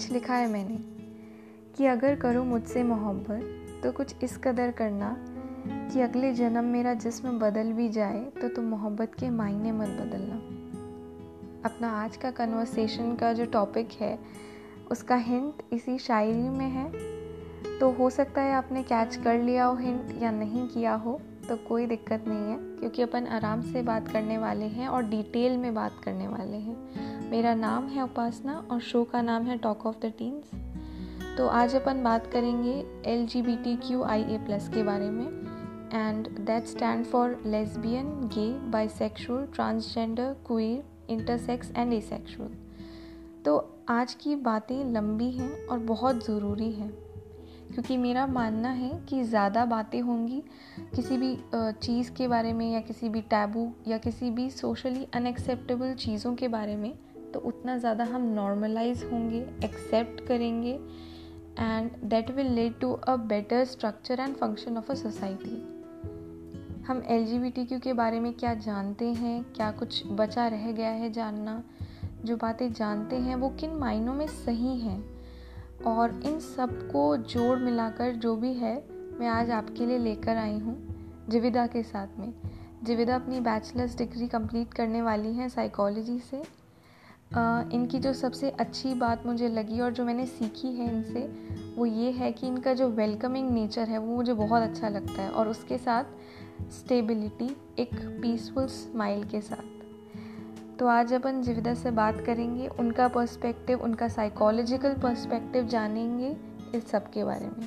कुछ 0.00 0.10
लिखा 0.10 0.34
है 0.34 0.48
मैंने 0.52 0.76
कि 1.76 1.86
अगर 1.86 2.14
करो 2.14 2.44
मुझसे 2.44 2.82
मोहब्बत 2.82 3.82
तो 3.82 3.92
कुछ 3.92 4.14
इस 4.22 4.36
कदर 4.36 4.70
करना 4.70 5.16
कि 5.68 6.00
अगले 6.00 6.32
जन्म 6.32 6.64
मेरा 6.64 6.94
जिस्म 6.94 7.38
बदल 7.38 7.72
भी 7.72 7.88
जाए 7.88 8.24
तो 8.24 8.48
तुम 8.48 8.64
मोहब्बत 8.64 9.12
के 9.14 9.30
मायने 9.30 9.72
मत 9.72 9.88
बदलना। 9.88 10.34
अपना 11.68 11.90
आज 11.90 12.16
का 12.16 12.30
कन्वर्सेशन 12.30 13.14
का 13.14 13.32
जो 13.32 13.44
टॉपिक 13.44 13.88
है, 14.00 14.18
उसका 14.90 15.16
हिंट 15.16 15.62
इसी 15.72 15.98
शायरी 15.98 16.48
में 16.48 16.68
है। 16.68 16.92
तो 17.78 17.90
हो 17.90 18.10
सकता 18.10 18.42
है 18.42 18.52
आपने 18.52 18.82
कैच 18.82 19.16
कर 19.16 19.38
लिया 19.38 19.64
हो 19.64 19.76
हिंट 19.76 20.22
या 20.22 20.30
नहीं 20.30 20.68
किया 20.68 20.94
हो। 20.94 21.20
तो 21.50 21.56
कोई 21.68 21.86
दिक्कत 21.86 22.24
नहीं 22.28 22.50
है, 22.50 22.56
क्योंकि 22.80 23.02
अपन 23.02 23.26
आराम 23.28 23.62
से 23.62 23.82
बात 23.82 24.08
करने 24.08 24.38
वाले 24.38 24.64
हैं 24.66 24.88
और 24.88 25.02
डिटेल 25.04 25.56
में 25.58 25.74
बात 25.74 26.00
करने 26.04 26.28
वाले 26.28 26.56
हैं। 26.56 27.30
मेरा 27.30 27.54
नाम 27.54 27.86
है 27.86 28.02
उपासना 28.02 28.54
और 28.70 28.80
शो 28.80 29.02
का 29.04 29.22
नाम 29.22 29.46
है 29.46 29.56
टॉक 29.58 29.86
ऑफ़ 29.86 29.96
द 30.02 30.12
टीन्स 30.18 30.50
तो 31.36 31.46
आज 31.48 31.74
अपन 31.76 32.02
बात 32.02 32.26
करेंगे 32.26 32.72
L 33.06 33.26
G 33.26 33.42
B 33.42 33.56
T 33.56 33.76
Q 33.78 34.02
I 34.04 34.22
A 34.24 34.38
plus 34.38 34.68
के 34.68 34.82
बारे 34.82 35.10
में। 35.10 35.26
And 35.94 36.28
that 36.40 36.66
stand 36.66 37.04
for 37.04 37.38
lesbian 37.46 38.06
gay 38.34 38.48
bisexual 38.70 39.46
transgender 39.54 40.34
queer 40.46 41.12
intersex 41.12 41.72
and 41.76 41.92
asexual 41.92 42.50
तो 43.44 43.58
आज 43.88 44.14
की 44.14 44.34
बातें 44.42 44.84
लंबी 44.84 45.30
हैं 45.30 45.66
और 45.66 45.78
बहुत 45.86 46.24
ज़रूरी 46.26 46.72
हैं। 46.72 46.92
क्योंकि 47.72 47.96
मेरा 47.96 48.26
मानना 48.26 48.68
है 48.68 48.90
कि 49.08 49.22
ज़्यादा 49.24 49.64
बातें 49.64 50.00
होंगी, 50.00 50.42
किसी 50.94 51.16
भी 51.16 51.36
चीज़ 51.54 52.10
के 52.12 52.28
बारे 52.28 52.52
में 52.52 52.72
या 52.72 52.80
किसी 52.80 53.08
भी 53.08 53.20
टैबू 53.20 53.70
या 53.88 53.98
किसी 53.98 54.30
भी 54.30 54.50
सोशली 54.50 55.06
अनएक्सेप्टेबल 55.14 55.94
चीज़ों 55.94 56.34
के 56.34 56.48
बारे 56.48 56.76
में 56.76 56.92
तो 57.34 57.40
उतना 57.40 57.76
ज़्यादा 57.78 58.04
हम 58.04 58.22
नॉर्मलाइज 58.22 59.04
होंगे 59.04 59.40
एक्सेप्ट 59.64 60.26
करेंगे 60.26 60.72
and 61.58 61.90
that 62.04 62.30
will 62.30 62.46
lead 62.46 62.78
to 62.80 62.92
a 62.92 63.16
better 63.16 63.64
structure 63.64 64.20
and 64.20 64.34
function 64.34 64.76
of 64.76 64.92
a 64.92 64.94
society 64.94 65.62
हम 66.86 67.02
एल 67.06 67.50
के 67.78 67.92
बारे 67.92 68.20
में 68.20 68.32
क्या 68.32 68.54
जानते 68.54 69.12
हैं, 69.12 69.42
क्या 69.44 69.70
कुछ 69.70 70.02
बचा 70.06 70.46
रह 70.48 70.72
गया 70.72 70.88
है 70.88 71.10
जानना, 71.12 71.62
जो 72.24 72.36
बातें 72.36 72.72
जानते 72.72 73.16
हैं, 73.16 73.36
वो 73.36 73.48
किन 73.50 73.70
मायनों 73.70 74.14
में 74.14 74.26
सही 74.26 74.78
हैं? 74.78 75.19
और 75.86 76.20
इन 76.26 76.40
सबको 76.40 77.16
जोड़ 77.16 77.58
मिलाकर 77.58 78.12
जो 78.12 78.36
भी 78.36 78.52
है 78.54 78.84
मैं 78.90 79.28
आज 79.28 79.50
आपके 79.50 79.86
लिए 79.86 79.98
लेकर 79.98 80.36
आई 80.36 80.58
हूँ 80.58 80.76
जिविदा 81.30 81.66
के 81.66 81.82
साथ 81.82 82.18
में। 82.18 82.34
जिविदा 82.84 83.14
अपनी 83.14 83.40
बैचलर्स 83.40 83.96
डिग्री 83.98 84.28
कंप्लीट 84.28 84.74
करने 84.74 85.02
वाली 85.02 85.32
हैं 85.32 85.48
साइकोलॉजी 85.48 86.18
से। 86.18 86.42
आ, 87.34 87.62
इनकी 87.72 87.98
जो 87.98 88.12
सबसे 88.12 88.50
अच्छी 88.50 88.94
बात 88.94 89.26
मुझे 89.26 89.48
लगी 89.48 89.80
और 89.80 89.92
जो 89.92 90.04
मैंने 90.04 90.26
सीखी 90.26 90.68
है 90.68 90.94
इनसे 90.94 91.20
वो 91.76 91.86
ये 91.86 92.10
है 92.10 92.32
कि 92.32 92.46
इनका 92.46 92.74
जो 92.74 92.88
वेलकमिंग 92.88 93.50
नेचर 93.50 93.88
है 93.88 93.98
वो 93.98 94.16
मुझे 94.16 94.32
बहुत 94.32 94.62
अच्छा 94.62 94.88
लगता 94.88 95.22
है 95.22 95.30
और 95.30 95.48
उसके 95.48 95.78
साथ 95.78 96.04
स्टेबिलिटी 96.70 97.56
एक 97.78 97.94
पीसफुल 98.22 98.66
स्माइल 98.66 99.24
के 99.24 99.40
साथ। 99.40 99.79
तो 100.80 100.86
आज 100.86 101.12
अपन 101.12 101.42
जिविदा 101.42 101.74
से 101.74 101.90
बात 101.90 102.20
करेंगे 102.26 102.68
उनका 102.68 103.08
पर्सपेक्टिव 103.08 103.80
उनका 103.80 104.08
साइकोलॉजिकल 104.08 104.92
पर्सपेक्टिव 104.92 105.66
जानेंगे 105.66 106.36
इस 106.78 106.90
सब 106.90 107.10
के 107.10 107.24
बारे 107.24 107.46
में। 107.46 107.66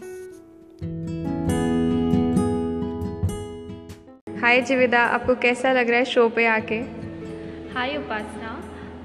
हाय 4.41 4.61
जिविदा 4.61 4.99
आपको 4.99 5.35
कैसा 5.35 5.73
लग 5.73 5.89
रहा 5.89 5.99
है 5.99 6.05
शो 6.05 6.29
पे 6.29 6.45
आके? 6.45 6.75
हाय 7.73 7.95
उपासना 7.97 8.55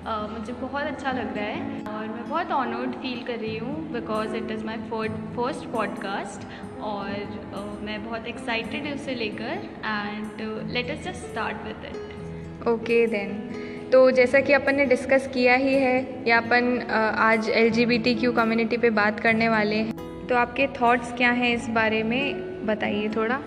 uh, 0.05 0.39
मुझे 0.39 0.53
बहुत 0.53 0.83
अच्छा 0.83 1.13
लग 1.13 1.37
रहा 1.37 1.45
है 1.45 1.85
और 1.85 2.09
मैं 2.09 2.29
बहुत 2.31 2.51
ऑनर्ड 2.51 2.91
फील 2.91 3.25
कर 3.27 3.39
रही 3.39 3.59
हूँ 3.59 3.93
because 3.93 4.37
it 4.37 4.51
is 4.51 4.65
my 4.65 4.77
first 4.77 5.69
podcast 5.69 6.49
और 6.81 7.13
uh, 7.55 7.85
मैं 7.85 8.05
बहुत 8.05 8.27
एक्साइटेड 8.27 8.87
हूँ 8.87 8.95
उसे 8.95 9.15
लेकर 9.15 9.69
and 9.87 10.31
let 10.71 10.91
us 10.91 11.05
just 11.05 11.31
start 11.31 11.57
with 11.65 11.85
it 11.85 12.69
okay 12.69 13.07
then 13.07 13.68
तो 13.93 14.11
जैसा 14.11 14.41
कि 14.41 14.53
अपन 14.53 14.75
ने 14.75 14.85
डिस्कस 14.85 15.27
किया 15.35 15.55
ही 15.55 15.75
है, 15.75 16.25
या 16.27 16.39
अपन 16.39 16.81
आज 17.19 17.49
L 17.51 17.71
G 17.71 17.85
B 17.87 17.99
T 17.99 18.15
Q 18.15 18.33
community 18.33 18.77
पर 18.77 18.91
बात 18.99 19.21
करने 19.21 19.49
वाले 19.49 19.77
हैं। 19.77 20.27
तो 20.27 20.35
आपके 20.37 20.67
थॉट्स 20.81 21.13
क्या 21.13 21.31
हैं 21.33 21.55
इस 21.55 21.69
बारे 21.71 22.03
में, 22.03 22.67
बताइए 22.67 23.09
थोड़ा। 23.09 23.41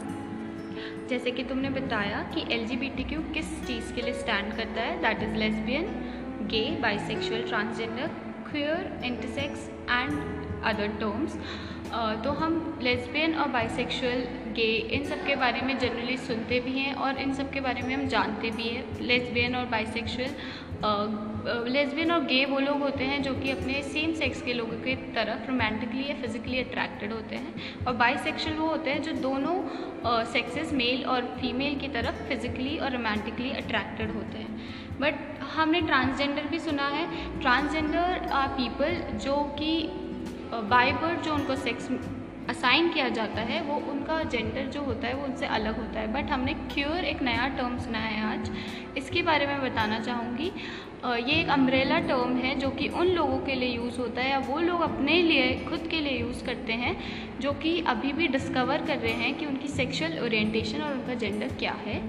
जैसे 1.09 1.31
कि 1.31 1.43
तुमने 1.43 1.69
बताया 1.69 2.21
कि 2.33 2.45
L 2.55 2.65
G 2.67 2.75
B 2.75 2.89
T 2.97 3.03
Q 3.03 3.21
किस 3.33 3.51
चीज़ 3.67 3.93
के 3.95 4.01
लिए 4.01 4.13
स्टैंड 4.13 4.53
करता 4.53 4.81
है 4.81 4.97
that 5.01 5.23
is 5.23 5.37
lesbian 5.39 5.85
gay 6.51 6.63
bisexual 6.81 7.43
transgender 7.43 8.07
queer 8.49 9.05
intersex 9.05 9.69
and 9.91 10.11
other 10.65 10.97
terms 11.01 11.37
तो 12.23 12.31
हम 12.33 12.79
लेस्बियन 12.83 13.33
और 13.35 13.47
बाइसेक्सुअल 13.51 14.23
गे 14.55 14.71
इन 14.95 15.03
सब 15.05 15.25
के 15.25 15.35
बारे 15.35 15.61
में 15.61 15.77
जनरली 15.79 16.17
सुनते 16.17 16.59
भी 16.59 16.71
हैं 16.71 16.93
और 16.95 17.17
इन 17.19 17.33
सब 17.33 17.51
के 17.51 17.61
बारे 17.61 17.81
में 17.81 17.95
हम 17.95 18.07
जानते 18.07 18.51
भी 18.51 18.63
हैं। 18.63 18.99
लेस्बियन 19.01 19.55
और 19.55 19.65
बाइसेक्सुअल 19.65 20.29
लेस्बियन 21.69 22.11
और 22.11 22.23
गे 22.25 22.43
वो 22.45 22.59
लोग 22.59 22.81
होते 22.81 23.03
हैं 23.03 23.21
जो 23.23 23.33
कि 23.33 23.51
अपने 23.51 23.81
सेम 23.83 24.13
सेक्स 24.13 24.41
के 24.41 24.53
लोगों 24.53 24.77
की 24.83 24.95
तरफ़ 25.13 25.47
रोमांटिकली 25.47 26.07
या 26.09 26.15
फिजिकली 26.21 26.59
अट्रैक्टेड 26.59 27.13
होते 27.13 27.35
हैं 27.35 27.53
और 27.87 27.95
बाइसेक्सुअल 27.95 28.55
वो 28.57 28.67
होते 28.67 28.89
हैं 28.89 29.01
जो 29.03 29.11
दोनों 29.21 30.25
सेक्सेस 30.33 30.73
मेल 30.73 31.05
और 31.05 31.21
फीमेल 31.41 31.79
की 31.79 31.87
तरफ़ 31.89 32.23
फिजिकली 32.29 32.77
और 32.77 32.91
रोमांटिकली 32.91 33.51
अट्रैक्टेड 33.53 34.11
होते 34.11 34.37
हैं। 34.37 34.59
बट 34.99 35.15
हमने 35.53 35.81
ट्रांसजेंडर 35.81 36.43
भी 36.43 36.59
सुना 36.59 36.87
है। 36.87 37.39
ट्रांसजेंडर 37.41 38.29
आर 38.33 38.47
पीपल 38.57 39.17
जो 39.17 39.35
कि 39.59 39.89
बाई 40.53 40.91
बर्थ 40.91 41.23
जो 41.23 41.33
उनको 41.33 41.55
सेक्स 41.55 41.89
असाइन 42.49 42.89
किया 42.89 43.07
जाता 43.09 43.41
है, 43.41 43.61
वो 43.61 43.75
उनका 43.91 44.23
जेंडर 44.23 44.65
जो 44.65 44.81
होता 44.81 45.07
है, 45.07 45.13
वो 45.13 45.23
उनसे 45.23 45.45
अलग 45.47 45.77
होता 45.77 45.99
है। 45.99 46.11
बट 46.13 46.31
हमने 46.31 46.53
क्योर 46.53 47.05
एक 47.05 47.21
नया 47.21 47.47
टर्म 47.47 47.77
सुना 47.79 47.99
है 47.99 48.23
आज। 48.23 48.51
इसके 48.97 49.21
बारे 49.21 49.47
में 49.47 49.61
बताना 49.61 49.99
चाहूँगी। 49.99 50.51
ये 51.05 51.39
एक 51.39 51.49
अम्ब्रेला 51.49 51.99
टर्म 51.99 52.35
है, 52.37 52.55
जो 52.55 52.69
कि 52.69 52.87
उन 52.87 53.07
लोगों 53.07 53.37
के 53.37 53.55
लिए 53.55 53.69
यूज़ 53.69 53.97
होता 53.97 54.21
है, 54.21 54.29
या 54.29 54.39
वो 54.39 54.59
लोग 54.59 54.81
अपने 54.81 55.21
लिए, 55.21 55.65
खुद 55.69 55.87
के 55.91 55.99
लिए 55.99 56.19
यूज़ 56.19 56.43
करते 56.45 56.73
हैं, 56.73 56.95
जो 57.39 57.53
कि 57.53 57.79
अभी 57.87 58.11
भी 58.13 58.27
डिस्कवर 58.27 58.81
कर 58.81 58.97
रहे 58.97 59.13
हैं 59.13 59.33
कि 59.35 59.45
उनकी 59.45 59.67
सेक्सुअल 59.67 60.19
ओरिएंटेशन 60.19 60.81
और 60.81 60.93
उनका 60.93 61.13
जेंडर 61.13 61.47
क्या 61.47 61.73
है। 61.85 62.01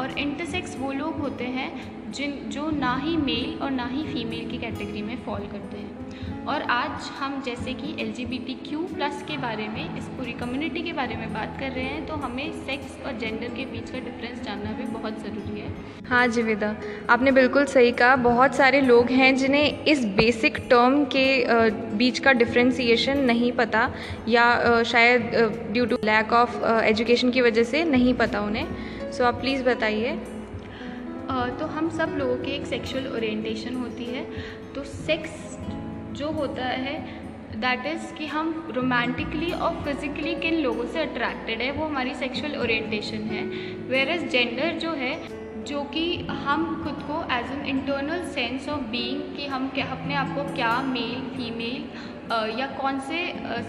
और 0.00 0.18
इंटरसेक्स 0.18 0.76
वो 0.78 0.92
लोग 0.92 1.18
होते 1.18 1.44
हैं 1.46 1.70
जिन, 2.12 2.32
जो 2.48 2.70
ना 2.70 2.94
ही 2.96 3.16
मेल 3.18 3.58
और 3.62 3.70
ना 3.70 3.86
ही 3.86 4.04
फीमेल 4.04 4.50
की 4.50 4.58
कैटेगरी 4.58 5.02
में 5.02 5.16
फॉल 5.24 5.46
करते 5.52 5.78
हैं। 5.78 6.44
और 6.46 6.62
आज 6.62 7.10
हम 7.18 7.40
जैसे 7.42 7.72
कि 7.74 7.94
L 8.00 8.12
G 8.12 8.24
B 8.24 8.38
T 8.38 8.54
Q 8.68 8.80
plus 8.88 9.22
के 9.28 9.36
बारे 9.36 9.66
में, 9.68 9.96
इस 9.98 10.04
पूरी 10.16 10.32
कम्युनिटी 10.34 10.82
के 10.82 10.92
बारे 10.92 11.16
में 11.16 11.32
बात 11.32 11.56
कर 11.60 11.70
रहे 11.70 11.84
हैं 11.84 12.06
तो 12.06 12.14
हमें 12.16 12.52
सेक्स 12.66 13.04
और 13.06 13.18
जेंडर 13.18 13.48
के 13.48 13.64
बीच 13.66 13.90
का 13.90 13.98
डिफरेंस 14.00 14.42
जानना 14.44 14.72
भी 14.72 14.84
बहुत 14.92 15.18
ज़रूरी 15.22 15.60
है। 15.60 15.74
हाँ 16.06 16.26
जिविदा 16.28 16.74
आपने 17.10 17.30
बिल्कुल 17.32 17.64
सही 17.66 17.92
कहा, 17.92 18.16
बहुत 18.16 18.54
सारे 18.54 18.80
लोग 18.80 19.10
हैं 19.10 19.34
जिन्हें 19.36 19.84
इस 19.84 20.04
बेसिक 20.16 20.58
टर्म 20.70 21.04
के 21.16 21.26
बीच 21.96 22.18
का 22.18 22.32
डिफ्रेंसीशन 22.34 23.24
नहीं 23.24 23.52
पता 23.52 23.90
या 24.28 24.82
शायद 24.84 25.30
due 25.72 25.86
to 25.86 25.96
lack 26.04 26.32
of 26.32 26.64
education 26.66 27.30
की 27.30 27.40
वजह 27.40 27.64
से 27.64 27.84
नहीं 27.86 28.14
पता 28.14 28.40
उन्हें। 28.40 28.66
सो 29.16 29.24
आप 29.24 29.34
प्लीज़ 29.40 29.62
बताइए। 29.64 30.10
तो 31.58 31.66
हम 31.66 31.88
सब 31.90 32.14
लोगों 32.18 32.36
की 32.38 32.50
एक 32.52 32.66
सेक्सुअल 32.66 33.06
ओरिएंटेशन 33.08 33.74
होती 33.74 34.04
है। 34.06 34.24
तो 34.74 34.82
सेक्स 34.84 35.56
जो 36.18 36.30
होता 36.30 36.64
है 36.64 36.96
दैट 37.54 37.86
इज़ 37.86 38.12
कि 38.14 38.26
हम 38.26 38.50
रोमांटिकली 38.76 39.50
और 39.52 39.80
फिज़िकली 39.84 40.34
किन 40.34 40.54
लोगों 40.62 40.84
से 40.86 41.00
अट्रैक्टेड 41.02 41.62
है, 41.62 41.70
वो 41.70 41.86
हमारी 41.86 42.14
सेक्सुअल 42.14 42.56
ओरिएंटेशन 42.56 43.22
है। 43.30 43.44
वेर 43.88 44.08
एज 44.08 44.28
जेंडर 44.32 44.78
जो 44.78 44.92
है, 44.94 45.14
जो 45.64 45.82
कि 45.94 46.04
हम 46.44 46.66
खुद 46.84 47.02
को 47.08 47.22
as 47.34 47.50
an 47.52 47.64
internal 47.68 48.24
sense 48.34 48.68
of 48.68 48.82
being 48.90 49.22
कि 49.36 49.46
हम 49.46 49.68
क्या, 49.68 49.86
अपने 49.92 50.14
आप 50.14 50.34
को 50.36 50.44
क्या 50.54 50.80
मेल 50.84 51.22
फीमेल 51.36 51.88
या 52.30 52.66
कौन 52.76 52.98
से 53.00 53.18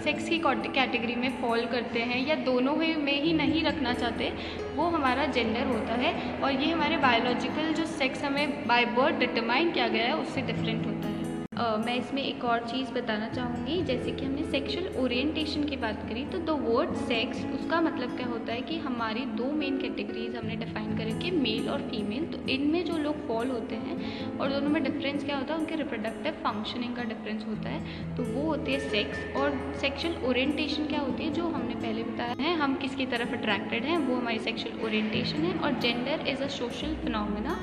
सेक्स 0.04 0.28
की 0.28 0.38
कैटेगरी 0.38 1.14
में 1.14 1.40
फॉल 1.42 1.64
करते 1.66 2.00
हैं 2.02 2.26
या 2.26 2.34
दोनों 2.44 2.74
में 2.76 3.20
ही 3.22 3.32
नहीं 3.32 3.62
रखना 3.64 3.92
चाहते, 3.94 4.32
वो 4.76 4.88
हमारा 4.90 5.26
जेंडर 5.28 5.66
होता 5.66 5.94
है 5.96 6.14
और 6.40 6.52
ये 6.52 6.70
हमारे 6.72 6.96
बायोलॉजिकल 6.98 7.72
जो 7.74 7.84
सेक्स 7.88 8.24
हमें 8.24 8.66
बाय 8.66 8.84
बर्थ 8.98 9.18
डिटरमाइन 9.18 9.70
किया 9.72 9.88
गया 9.88 10.06
है, 10.06 10.16
उससे 10.16 10.42
डिफरेंट 10.42 10.86
होता 10.86 11.08
है। 11.08 11.17
मैं 11.58 11.94
इसमें 11.96 12.22
एक 12.22 12.44
और 12.44 12.66
चीज़ 12.68 12.90
बताना 12.92 13.28
चाहूँगी। 13.28 13.80
जैसे 13.84 14.10
कि 14.10 14.24
हमने 14.24 14.42
सेक्सुअल 14.50 14.86
ओरिएंटेशन 15.02 15.64
की 15.64 15.76
बात 15.76 16.02
करी 16.08 16.24
तो 16.24 16.38
द 16.40 16.50
वर्ड 16.62 16.94
सेक्स 17.08 17.44
उसका 17.54 17.80
मतलब 17.80 18.16
क्या 18.16 18.26
होता 18.26 18.52
है 18.52 18.60
कि 18.62 18.76
हमारी 18.78 19.24
दो 19.36 19.50
मेन 19.54 19.78
कैटेगरीज 19.80 20.36
हमने 20.36 20.56
डिफाइन 20.56 20.96
कर 20.98 21.06
रखी 21.06 21.30
मेल 21.38 21.68
और 21.68 21.80
फीमेल 21.90 22.24
तो 22.32 22.38
इनमें 22.50 22.84
जो 22.84 22.96
लोग 22.98 23.26
फॉल 23.28 23.50
होते 23.50 23.76
हैं 23.76 23.96
और 24.38 24.50
दोनों 24.50 24.70
में 24.70 24.82
डिफरेंस 24.82 25.24
क्या 25.24 25.36
होता 25.38 25.54
है, 25.54 25.60
उनके 25.60 25.76
रिप्रोडक्टिव 25.76 26.32
फंक्शनिंग 26.44 26.94
का 26.96 27.04
डिफरेंस 27.04 27.44
होता 27.46 27.70
है। 27.70 28.14
तो 28.16 28.22
वो 28.24 28.42
होती 28.42 28.72
है 28.72 28.78
सेक्स 28.80 29.36
और 29.36 29.58
सेक्शुअल 29.80 30.14
ओरिएंटेशन 30.28 30.86
क्या 30.86 31.00
होती 31.00 31.24
है, 31.24 31.32
जो 31.32 31.48
हमने 31.48 31.74
पहले 31.76 32.02
बताया 32.04 32.34
है, 32.40 32.54
हम 32.56 32.74
किसकी 32.76 33.06
तरफ़ 33.08 33.34
अट्रैक्टेड 33.34 33.84
हैं, 33.84 33.98
वो 33.98 34.16
हमारी 34.16 34.38
सेक्शुअल 34.38 34.84
ओरिएंटेशन 34.86 35.44
है। 35.44 35.58
और 35.58 35.78
gender 35.80 36.26
is 36.28 36.42
a 36.42 36.48
social 36.58 36.94
phenomena 37.04 37.58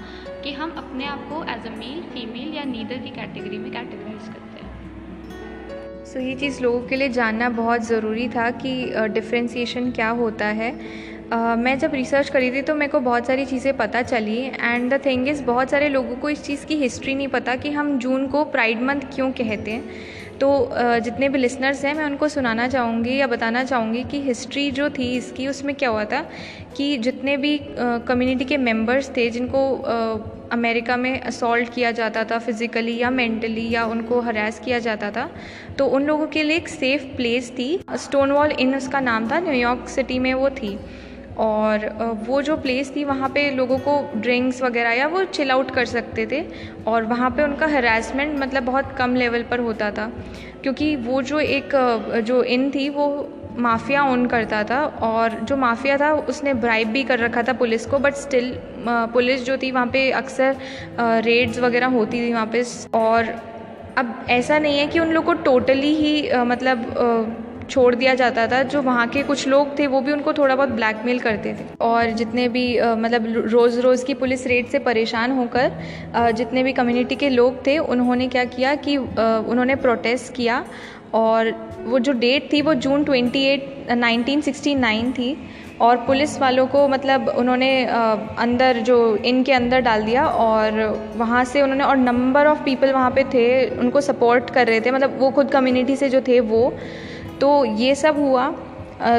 कि 0.45 0.51
हम 0.51 0.71
अपने 0.77 1.05
आप 1.05 1.19
को 1.29 1.43
as 1.43 1.65
a 1.67 1.69
male 1.69 2.01
female 2.13 2.53
or 2.55 2.63
neither 2.63 2.97
की 2.97 3.09
कैटेगरी 3.11 3.57
में 3.57 3.71
कैटेगराइज 3.71 4.27
करते 4.27 4.63
हैं। 4.63 6.05
सो 6.05 6.19
so, 6.19 6.25
ये 6.25 6.35
चीज़ 6.35 6.61
लोगों 6.63 6.81
के 6.81 6.95
लिए 6.95 7.09
जानना 7.09 7.49
बहुत 7.51 7.81
ज़रूरी 7.81 8.27
था 8.29 8.49
कि 8.51 8.73
डिफ्रेंसीशन 9.13 9.91
क्या 9.91 10.09
होता 10.09 10.45
है। 10.59 10.71
uh, 11.25 11.57
मैं 11.57 11.77
जब 11.79 11.93
रिसर्च 11.93 12.29
करी 12.29 12.51
थी 12.51 12.61
तो 12.61 12.75
मेरे 12.75 12.91
को 12.91 12.99
बहुत 12.99 13.27
सारी 13.27 13.45
चीज़ें 13.45 13.75
पता 13.77 14.01
चली 14.01 14.37
एंड 14.37 14.93
द 14.93 14.99
थिंग 15.05 15.27
इज़ 15.27 15.43
बहुत 15.43 15.69
सारे 15.69 15.89
लोगों 15.89 16.15
को 16.15 16.29
इस 16.29 16.43
चीज़ 16.43 16.65
की 16.65 16.75
हिस्ट्री 16.75 17.15
नहीं 17.15 17.27
पता 17.27 17.55
कि 17.55 17.71
हम 17.71 17.97
जून 17.99 18.27
को 18.27 18.43
प्राइड 18.45 18.81
मंथ 18.81 19.01
क्यों 19.15 19.31
कहते 19.31 19.71
हैं। 19.71 19.83
तो 20.41 20.47
जितने 20.99 21.29
भी 21.29 21.39
लिसनर्स 21.39 21.83
हैं, 21.85 21.93
मैं 21.95 22.05
उनको 22.05 22.27
सुनाना 22.29 22.67
चाहूँगी 22.67 23.15
या 23.17 23.27
बताना 23.27 23.63
चाहूँगी 23.63 24.03
कि 24.03 24.21
हिस्ट्री 24.21 24.69
जो 24.71 24.89
थी 24.89 25.15
इसकी, 25.17 25.47
उसमें 25.47 25.75
क्या 25.75 25.89
हुआ 25.89 26.03
था 26.05 26.21
कि 26.77 26.97
जितने 26.99 27.35
भी 27.37 27.57
कम्युनिटी 27.79 28.45
के 28.45 28.57
मेंबर्स 28.59 29.09
थे, 29.17 29.29
जिनको 29.29 29.67
अमेरिका 30.51 30.97
में 30.97 31.19
असॉल्ट 31.21 31.73
किया 31.73 31.91
जाता 31.91 32.23
था 32.23 32.37
फिज़िकली 32.39 32.97
या 32.97 33.09
मेंटली 33.11 33.69
या 33.69 33.85
उनको 33.85 34.19
हरास 34.21 34.59
किया 34.59 34.79
जाता 34.79 35.09
था 35.11 35.29
तो 35.77 35.85
उन 35.87 36.03
लोगों 36.05 36.27
के 36.27 36.43
लिए 36.43 36.57
एक 36.57 36.67
सेफ़ 36.69 37.05
प्लेस 37.15 37.51
थी। 37.51 37.67
स्टोन 37.97 38.31
वॉल 38.31 38.51
इन 38.51 38.75
उसका 38.75 38.99
नाम 39.01 39.27
था 39.31 39.39
न्यूयॉर्क 39.39 39.87
सिटी 39.89 40.19
में 40.19 40.33
वो 40.33 40.49
थी। 40.51 40.77
और 41.37 41.87
वो 42.27 42.41
जो 42.41 42.55
प्लेस 42.57 42.95
थी, 42.95 43.03
वहाँ 43.03 43.29
पे 43.29 43.49
लोगों 43.51 43.77
को 43.79 43.99
ड्रिंक्स 44.15 44.61
वगैरह 44.61 44.91
या 44.91 45.07
वो 45.07 45.23
चिल 45.27 45.51
आउट 45.51 45.71
कर 45.71 45.85
सकते 45.85 46.25
थे 46.25 46.43
और 46.87 47.03
वहाँ 47.05 47.29
पे 47.31 47.43
उनका 47.43 47.67
हरासमेंट 47.67 48.37
मतलब 48.39 48.63
बहुत 48.63 48.95
कम 48.97 49.15
लेवल 49.15 49.43
पर 49.43 49.59
होता 49.59 49.89
था 49.91 50.11
क्योंकि 50.63 50.95
वो 50.97 51.21
जो 51.21 51.39
एक 51.39 51.75
जो 52.25 52.43
इन 52.43 52.69
थी, 52.71 52.87
वो 52.89 53.29
माफिया 53.57 54.03
ओन 54.03 54.25
करता 54.27 54.63
था 54.63 54.83
और 55.03 55.39
जो 55.41 55.57
माफिया 55.57 55.97
था, 55.97 56.11
उसने 56.13 56.53
ब्राइब 56.55 56.87
भी 56.91 57.03
कर 57.03 57.19
रखा 57.19 57.43
था 57.43 57.53
पुलिस 57.55 57.85
को 57.85 57.99
बट 57.99 58.13
स्टिल 58.15 58.53
पुलिस 58.87 59.43
जो 59.45 59.57
थी, 59.57 59.71
वहाँ 59.71 59.87
पे 59.87 60.09
अक्सर 60.13 60.57
रेड्स 61.25 61.59
वगैरह 61.59 61.87
होती 61.89 62.21
थी 62.21 62.33
वहाँ 62.33 62.45
पे 62.53 62.63
और 62.93 63.33
अब 63.97 64.25
ऐसा 64.29 64.57
नहीं 64.59 64.77
है 64.79 64.87
कि 64.87 64.99
उन 64.99 65.11
लोग 65.11 65.25
को 65.25 65.33
टोटली 65.43 65.93
ही 65.95 66.43
मतलब 66.45 67.44
छोड़ 67.69 67.93
दिया 67.95 68.13
जाता 68.13 68.45
था, 68.47 68.61
जो 68.63 68.81
वहाँ 68.81 69.07
के 69.07 69.23
कुछ 69.23 69.47
लोग 69.47 69.77
थे, 69.79 69.87
वो 69.87 70.01
भी 70.01 70.11
उनको 70.11 70.33
थोड़ा 70.33 70.55
बहुत 70.55 70.69
ब्लैकमेल 70.69 71.19
करते 71.19 71.53
थे। 71.53 71.65
और 71.81 72.11
जितने 72.11 72.47
भी 72.47 72.65
मतलब 72.81 73.25
रोज़ 73.47 73.79
रोज़ 73.81 74.05
की 74.05 74.13
पुलिस 74.13 74.45
रेड 74.47 74.67
से 74.67 74.79
परेशान 74.79 75.31
होकर 75.31 75.71
जितने 76.31 76.63
भी 76.63 76.73
कम्युनिटी 76.73 77.15
के 77.15 77.29
लोग 77.29 77.65
थे, 77.67 77.77
उन्होंने 77.77 78.27
क्या 78.27 78.43
किया 78.45 78.75
कि 78.75 78.97
उन्होंने 78.97 79.75
प्रोटेस्ट 79.75 80.33
किया। 80.33 80.63
और 81.13 81.53
वो 81.85 81.99
जो 81.99 82.11
डेट 82.11 82.51
थी, 82.53 82.61
वो 82.61 82.73
जून 82.73 83.03
28 83.03 83.91
1969 83.91 85.11
थी। 85.11 85.37
और 85.81 85.97
पुलिस 85.97 86.39
वालों 86.39 86.65
को 86.67 86.87
मतलब 86.87 87.27
उन्होंने 87.29 87.69
अंदर 87.85 88.77
जो 88.79 88.97
इनके 89.25 89.53
अंदर 89.53 89.79
डाल 89.79 90.03
दिया। 90.03 90.25
और 90.25 90.81
वहाँ 91.17 91.43
से 91.43 91.61
उन्होंने, 91.61 91.83
और 91.83 91.97
नंबर 91.97 92.47
ऑफ़ 92.47 92.63
पीपल 92.63 92.91
वहाँ 92.91 93.11
पे 93.11 93.23
थे, 93.23 93.45
उनको 93.79 94.01
सपोर्ट 94.01 94.49
कर 94.49 94.67
रहे 94.67 94.81
थे। 94.81 94.91
मतलब 94.91 95.17
वो 95.19 95.29
खुद 95.31 95.51
कम्युनिटी 95.51 95.95
से 95.95 96.09
जो 96.09 96.21
थे, 96.21 96.39
वो। 96.39 96.73
तो 97.41 97.65
ये 97.65 97.95
सब 97.95 98.19
हुआ। 98.19 98.53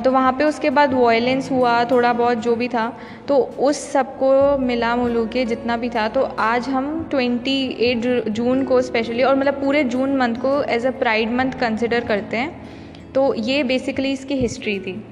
तो 0.05 0.11
वहाँ 0.11 0.33
पे 0.33 0.45
उसके 0.45 0.71
बाद 0.71 0.95
वॉयलेंस 0.95 1.51
हुआ, 1.51 1.85
थोड़ा 1.85 2.13
बहुत 2.13 2.39
जो 2.39 2.55
भी 2.57 2.69
था। 2.69 2.87
तो 3.29 3.37
उस 3.37 3.81
सबको 3.93 4.59
मिला 4.59 4.95
मुलू 4.97 5.27
के 5.27 5.45
जितना 5.45 5.77
भी 5.77 5.91
था। 5.91 6.07
तो 6.09 6.23
आज 6.41 6.69
हम 6.69 6.87
28 7.11 8.29
जून 8.29 8.65
को 8.65 8.81
स्पेशली 8.83 9.23
और 9.23 9.37
मतलब 9.37 9.55
पूरे 9.55 9.85
जून 9.85 10.17
मंथ 10.17 10.35
को 10.35 10.63
as 10.63 10.87
a 10.87 10.91
pride 10.91 11.33
month 11.33 11.53
consider 11.53 12.05
करते 12.05 12.37
हैं। 12.37 13.13
तो 13.15 13.35
ये 13.35 13.63
बेसिकली 13.63 14.13
इसकी 14.13 14.35
हिस्ट्री 14.35 14.79
थी। 14.79 15.03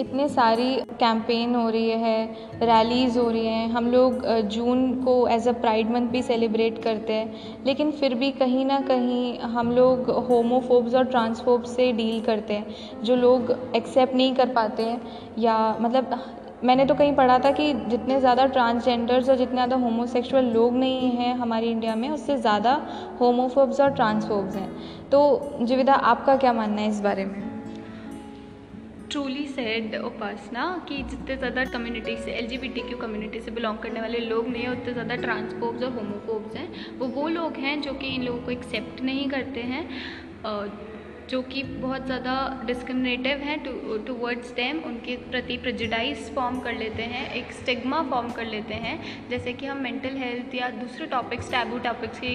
इतने 0.00 0.28
सारी 0.28 0.74
कैंपेन 1.00 1.54
हो 1.54 1.68
रही 1.70 1.90
है 2.00 2.24
रैलीज़ 2.62 3.18
हो 3.18 3.28
रही 3.30 3.46
हैं। 3.46 3.68
हम 3.70 3.86
लोग 3.86 4.26
जून 4.48 4.92
को 5.04 5.16
एज 5.28 5.48
अ 5.48 5.52
प्राइड 5.60 5.90
मंथ 5.90 6.08
भी 6.08 6.22
सेलिब्रेट 6.22 6.82
करते 6.82 7.12
हैं, 7.12 7.64
लेकिन 7.66 7.90
फिर 7.92 8.14
भी 8.14 8.30
कहीं 8.32 8.64
ना 8.66 8.80
कहीं 8.80 9.38
हम 9.50 9.70
लोग 9.72 10.10
होमोफोब्स 10.28 10.94
और 10.94 11.04
ट्रांसफोब्स 11.06 11.76
से 11.76 11.90
डील 11.92 12.20
करते 12.20 12.54
हैं, 12.54 13.02
जो 13.04 13.16
लोग 13.16 13.56
एक्सेप्ट 13.76 14.14
नहीं 14.14 14.34
कर 14.34 14.52
पाते 14.52 14.82
हैं, 14.82 15.00
या 15.38 15.76
मतलब 15.80 16.20
मैंने 16.64 16.84
तो 16.84 16.94
कहीं 16.94 17.12
पढ़ा 17.14 17.38
था 17.38 17.50
कि 17.50 17.72
जितने 17.72 18.18
ज़्यादा 18.20 18.44
ट्रांसजेंडर्स 18.46 19.28
और 19.28 19.36
जितने 19.36 19.54
ज़्यादा 19.54 19.76
होमोसेक्सुअल 19.76 20.44
लोग 20.46 20.76
नहीं 20.76 21.10
हैं 21.10 21.34
हमारी 21.34 21.70
इंडिया 21.70 21.94
में, 21.94 22.08
उससे 22.10 22.36
ज़्यादा 22.38 22.80
होमोफोब्स 23.20 23.80
और 23.80 23.90
ट्रांसफोब्स 23.92 24.56
हैं। 24.56 24.70
तो 25.10 25.20
जीविदा, 25.62 25.94
आपका 25.94 26.36
क्या 26.36 26.52
मानना 26.52 26.80
है 26.82 26.88
इस 26.88 27.00
बारे 27.00 27.24
में? 27.24 27.49
ट्रूली 29.10 29.46
सेड 29.48 29.94
उपासना, 29.96 30.64
कि 30.88 31.02
जितने 31.04 31.36
ज़्यादा 31.36 31.64
कम्युनिटी 31.66 32.16
से 32.18 32.32
एल 32.32 32.48
कम्युनिटी 32.96 33.40
से 33.40 33.50
बिलोंग 33.50 33.78
करने 33.78 34.00
वाले 34.00 34.18
लोग 34.20 34.48
नहीं 34.48 34.62
हैं, 34.62 34.70
उतने 34.70 34.92
ज़्यादा 34.92 35.16
ट्रांसपोब्स 35.18 35.82
और 35.82 35.92
होमोफोब्स 35.92 36.56
हैं। 36.56 36.98
वो 36.98 37.06
वो 37.10 37.28
लोग 37.30 37.56
हैं 37.58 37.80
जो 37.82 37.92
कि 37.94 38.14
इन 38.14 38.22
लोगों 38.22 38.42
को 38.42 38.50
एक्सेप्ट 38.50 39.02
नहीं 39.02 39.28
करते 39.30 39.60
हैं 39.64 39.84
जो 41.30 41.40
कि 41.42 41.62
बहुत 41.62 42.06
ज़्यादा 42.06 42.62
डिस्क्रिमिनेटिव 42.66 43.38
हैं 43.38 43.58
टूवर्ड्स 44.06 44.54
डेम 44.54 44.78
उनके 44.86 45.16
प्रति 45.30 45.56
प्रजिडाइज 45.58 46.30
फॉर्म 46.34 46.58
कर 46.60 46.74
लेते 46.74 47.02
हैं, 47.04 47.30
एक 47.32 47.52
स्टिग्मा 47.52 48.02
फॉर्म 48.10 48.30
कर 48.32 48.46
लेते 48.46 48.74
हैं। 48.76 49.28
जैसे 49.30 49.52
कि 49.52 49.66
हम 49.66 49.82
मेंटल 49.82 50.16
हेल्थ 50.18 50.54
या 50.54 50.70
दूसरे 50.78 51.06
टॉपिक्स 51.08 51.50
टैबू 51.50 51.78
टॉपिक्स 51.80 52.18
की 52.18 52.34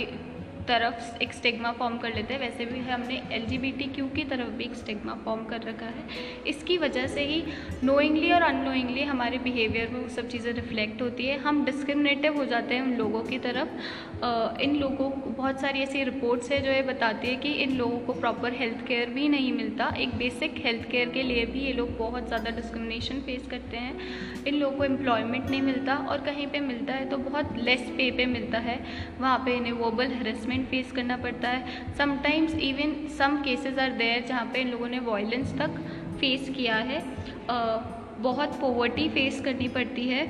तरफ़ 0.68 1.22
एक 1.24 1.34
स्टिग्मा 1.34 1.72
फॉर्म 1.72 1.98
कर 1.98 2.14
लेते 2.16 2.34
हैं। 2.34 2.42
वैसे 2.42 2.66
भी 2.66 2.80
हमने 2.82 3.22
L 3.34 3.46
G 3.46 3.58
B 3.58 3.72
T 3.72 3.84
Q 3.96 4.08
की 4.16 4.24
तरफ़ 4.26 4.50
भी 4.52 4.64
एक 4.64 4.76
स्टिग्मा 4.76 5.14
फॉर्म 5.26 5.44
कर 5.46 5.62
रखा 5.64 5.86
है। 5.88 6.04
इसकी 6.48 6.78
वजह 6.78 7.08
से 7.08 7.26
ही 7.26 7.44
नोइंगली 7.84 8.32
और 8.32 8.42
अनोइंगली 8.44 9.04
हमारे 9.04 9.38
बिहेवियर 9.40 9.90
में 9.90 10.00
वो 10.00 10.08
सब 10.10 10.28
चीज़ें 10.30 10.52
रिफ्लेक्ट 10.54 11.02
होती 11.02 11.26
है। 11.26 11.38
हम 11.40 11.64
डिस्क्रिमिनेटिव 11.66 12.38
हो 12.38 12.46
जाते 12.46 12.76
हैं 12.76 12.82
उन 12.82 12.94
लोगों 12.96 13.22
की 13.24 13.40
तरफ़। 13.40 14.62
इन 14.62 14.76
लोगों 14.76 15.10
को 15.12 15.30
बहुत 15.32 15.62
सारी 15.62 15.80
ऐसी 15.80 16.04
रिपोर्ट्स 16.04 16.52
है 16.52 16.62
जो 16.62 16.72
ये 16.72 16.82
बताती 16.84 17.28
है 17.28 17.36
कि 17.38 17.52
इन 17.64 17.76
लोगों 17.78 18.00
को 18.00 18.14
प्रॉपर 18.16 18.54
हेल्थ 18.54 18.86
केयर 18.88 19.10
भी 19.10 19.28
नहीं 19.30 19.52
मिलता। 19.54 19.94
एक 20.00 20.16
बेसिक 20.18 20.56
हेल्थ 20.66 20.90
केयर 20.92 21.10
के 21.10 21.24
लिए 21.24 21.46
भी 21.46 21.60
ये 21.60 21.74
लोग 21.74 21.98
बहुत 21.98 22.28
ज़्यादा 22.28 22.52
डिस्क्रिमिनेशन 22.52 23.20
फेस 23.22 23.48
करते 23.52 23.78
हैं। 23.78 24.44
इन 24.48 24.56
लोगों 24.56 24.78
को 24.78 24.84
एम्प्लॉयमेंट 24.84 25.50
नहीं 25.50 25.62
मिलता 25.62 25.96
और 26.10 26.22
कहीं 26.26 26.48
पर 26.48 26.62
मिलता 26.64 26.94
है 26.94 27.10
तो 27.10 27.18
बहुत 27.20 27.56
लेस 27.58 27.82
पे 27.98 28.10
पे 28.12 28.26
मिलता 28.28 28.60
है। 28.60 28.80
वहाँ 29.20 29.38
पर 29.40 29.52
इन्हें 29.52 29.72
वर्बल 29.74 30.14
हरेसमेंट 30.14 30.54
हरेसमेंट 30.56 30.70
फेस 30.70 30.92
करना 30.92 31.18
पड़ता 31.18 31.50
है। 31.50 31.94
Sometimes 31.98 32.56
even 32.56 32.96
some 33.18 33.42
cases 33.44 33.80
are 33.80 33.92
there 33.94 34.26
जहाँ 34.28 34.46
पे 34.54 34.62
इन 34.62 34.72
लोगों 34.72 34.88
ने 34.88 35.00
वायलेंस 35.02 35.54
तक 35.60 35.80
फेस 36.20 36.50
किया 36.56 36.76
है। 36.90 37.04
बहुत 38.18 38.54
पोवर्टी 38.60 39.08
फेस 39.10 39.40
करनी 39.46 39.68
पड़ती 39.68 40.08
है। 40.08 40.22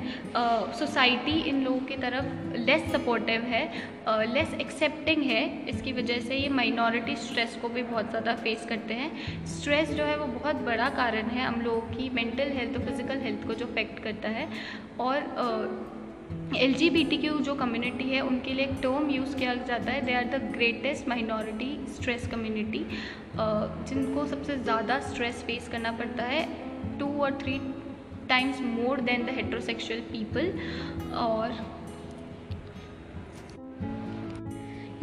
सोसाइटी 0.78 1.38
इन 1.48 1.62
लोगों 1.64 1.78
की 1.80 1.96
तरफ़ 1.96 2.56
लेस 2.58 2.90
सपोर्टिव 2.92 3.42
है। 3.44 3.62
लेस 4.26 4.54
एक्सेप्टिंग 4.60 5.22
है। 5.22 5.42
इसकी 5.68 5.92
वजह 5.92 6.18
से 6.20 6.36
ये 6.36 6.48
माइनॉरिटी 6.50 7.16
स्ट्रेस 7.18 7.56
को 7.62 7.68
भी 7.68 7.82
बहुत 7.84 8.10
ज़्यादा 8.10 8.34
फेस 8.36 8.66
करते 8.68 8.94
हैं। 8.94 9.44
स्ट्रेस 9.46 9.90
जो 9.90 10.04
है 10.04 10.16
वो 10.18 10.26
बहुत 10.34 10.56
बड़ा 10.66 10.88
कारण 10.96 11.30
है। 11.30 11.44
हम 11.44 11.60
लोगों 11.60 11.80
की 11.96 12.10
मेंटल 12.14 12.50
हेल्थ 12.58 12.78
और 12.78 12.84
फ़िज़िकल 12.86 13.20
हेल्थ 13.20 13.46
को 13.46 13.54
जो 13.54 13.66
अफेक्ट 13.66 14.02
करता 14.04 14.28
है। 14.30 14.48
और 15.00 15.16
uh, 15.36 15.85
एल 16.54 16.74
जी 16.74 16.88
कम्युनिटी 17.54 18.04
है, 18.04 18.20
उनके 18.20 18.52
लिए 18.54 18.64
एक 18.64 18.74
टर्म 18.82 19.08
यूज़ 19.10 19.36
किया 19.36 19.54
जाता 19.54 19.92
है. 19.92 20.00
They 20.06 20.12
are 20.14 20.24
the 20.28 20.40
greatest 20.52 21.08
minority 21.08 21.70
stress 21.94 22.26
community 22.32 22.84
जिनको 23.38 24.26
सबसे 24.26 24.56
ज़्यादा 24.58 24.98
स्ट्रेस 25.08 25.42
फेस 25.46 25.68
करना 25.68 25.92
पड़ता 25.92 26.24
है 26.24 26.44
टू 26.98 27.08
और 27.22 27.38
three 27.42 27.58
times 28.28 28.60
more 28.62 29.00
than 29.00 29.24
the 29.26 29.34
heterosexual 29.36 30.00
people 30.12 30.52
और 31.16 31.52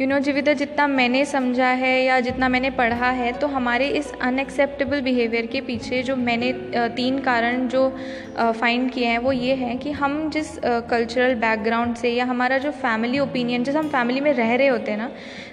यू 0.00 0.06
नो 0.06 0.18
जीविता, 0.18 0.52
जितना 0.52 0.86
मैंने 0.86 1.24
समझा 1.24 1.66
है 1.70 1.90
या 2.04 2.18
जितना 2.20 2.48
मैंने 2.48 2.70
पढ़ा 2.70 3.10
है 3.10 3.30
तो 3.32 3.46
हमारे 3.46 3.88
इस 3.88 4.10
अनएक्सेप्टेबल 4.22 5.00
बिहेवियर 5.00 5.46
के 5.46 5.60
पीछे 5.60 6.02
जो 6.02 6.16
मैंने 6.16 6.50
तीन 6.96 7.18
कारण 7.18 7.68
जो 7.68 7.88
फाइंड 8.36 8.90
किए 8.92 9.06
हैं, 9.06 9.18
वो 9.18 9.32
ये 9.32 9.54
हैं 9.54 9.78
कि 9.78 9.90
हम 9.92 10.30
जिस 10.30 10.50
कल्चरल 10.90 11.34
बैकग्राउंड 11.40 11.94
से 11.96 12.10
या 12.10 12.24
हमारा 12.24 12.58
जो 12.58 12.70
फैमिली 12.72 13.18
ओपिनियन 13.18 13.64
जिस 13.64 13.76
हम 13.76 13.88
फैमिली 13.88 14.20
में 14.20 14.32
रह 14.32 14.54
रहे 14.54 14.68
होते 14.68 14.90
हैं 14.90 14.98
ना 14.98 15.10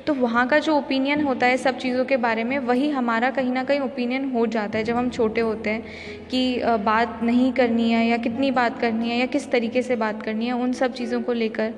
तो 0.08 0.14
वहाँ 0.16 0.48
का 0.48 0.60
जो 0.60 0.78
ओपिनियन 0.78 1.22
होता 1.22 1.46
है 1.46 1.58
सब 1.60 1.78
चीज़ों 1.78 2.06
के 2.06 2.18
बारे 2.20 2.44
में, 2.44 2.58
वही 2.60 2.90
हमारा 2.90 3.30
कहीं 3.32 3.52
ना 3.52 3.64
कहीं 3.64 3.80
ओपिनियन 3.80 4.30
हो 4.32 4.46
जाता 4.48 4.78
है 4.78 4.84
जब 4.84 4.96
हम 4.96 5.10
छोटे 5.10 5.42
होते 5.42 5.70
हैं 5.70 5.84
कि 6.32 6.62
बात 6.86 7.20
नहीं 7.24 7.52
करनी 7.54 7.92
है 7.92 8.06
या 8.08 8.18
कितनी 8.20 8.52
बात 8.54 8.80
करनी 8.82 9.10
है 9.10 9.20
या 9.20 9.26
किस 9.28 9.52
तरीके 9.52 9.82
से 9.82 9.96
बात 9.98 10.24
करनी 10.24 10.46
है, 10.46 10.54
उन 10.54 10.74
सब 10.74 10.94
चीज़ों 10.94 11.22
को 11.22 11.34
लेकर। 11.34 11.74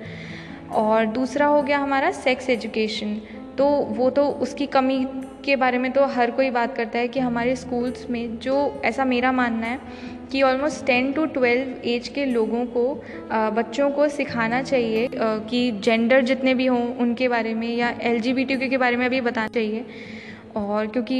और 0.73 1.05
दूसरा 1.05 1.45
हो 1.45 1.61
गया 1.61 1.77
हमारा 1.79 2.11
सेक्स 2.11 2.49
एजुकेशन 2.49 3.15
तो 3.57 3.65
वो 3.89 4.09
तो 4.09 4.25
उसकी 4.41 4.65
कमी 4.65 5.05
के 5.45 5.55
बारे 5.55 5.77
में 5.77 5.91
तो 5.91 6.05
हर 6.05 6.31
कोई 6.31 6.49
बात 6.49 6.75
करता 6.75 6.99
है 6.99 7.07
कि 7.07 7.19
हमारे 7.19 7.55
स्कूल्स 7.55 8.09
में 8.09 8.37
जो 8.39 8.55
ऐसा 8.85 9.05
मेरा 9.05 9.31
मानना 9.31 9.67
है 9.67 9.79
कि 10.31 10.41
almost 10.41 10.85
ten 10.85 11.11
to 11.13 11.25
twelve 11.27 11.87
age 11.87 12.07
के 12.07 12.25
लोगों 12.25 12.65
को 12.67 12.83
बच्चों 13.55 13.89
को 13.91 14.07
सिखाना 14.09 14.61
चाहिए 14.63 15.09
कि 15.13 15.71
जेंडर 15.83 16.21
जितने 16.21 16.53
भी 16.53 16.65
हों 16.65 16.85
उनके 16.97 17.27
बारे 17.27 17.53
में 17.53 17.67
या 17.69 17.89
एल 18.01 18.21
के 18.21 18.77
बारे 18.77 18.97
में 18.97 19.09
भी 19.09 19.21
बताना 19.21 19.47
चाहिए। 19.49 19.85
और 20.55 20.87
क्योंकि 20.87 21.15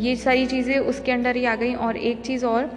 ये 0.00 0.16
सारी 0.16 0.46
चीज़ें 0.46 0.78
उसके 0.78 1.12
अंडर 1.12 1.36
ही 1.36 1.44
आ 1.44 1.54
गई। 1.54 1.74
और 1.76 1.96
एक 1.98 2.20
चीज़ 2.22 2.44
और 2.46 2.70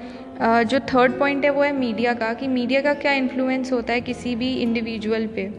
जो 0.66 0.80
थर्ड 0.94 1.20
पॉइंट 1.20 1.44
है 1.46 1.50
वो 1.52 1.62
है 1.64 1.72
मीडिया 1.72 2.14
का, 2.14 2.34
कि 2.34 2.48
मीडिया 2.50 2.82
का 2.82 2.94
क्या 2.96 3.14
इन्फ्लुएंस 3.14 3.72
होता 3.74 3.94
है 3.94 4.02
किसी 4.02 4.36
भी 4.36 4.54
इंडिविजुअल 4.56 5.28
पे। 5.28 5.52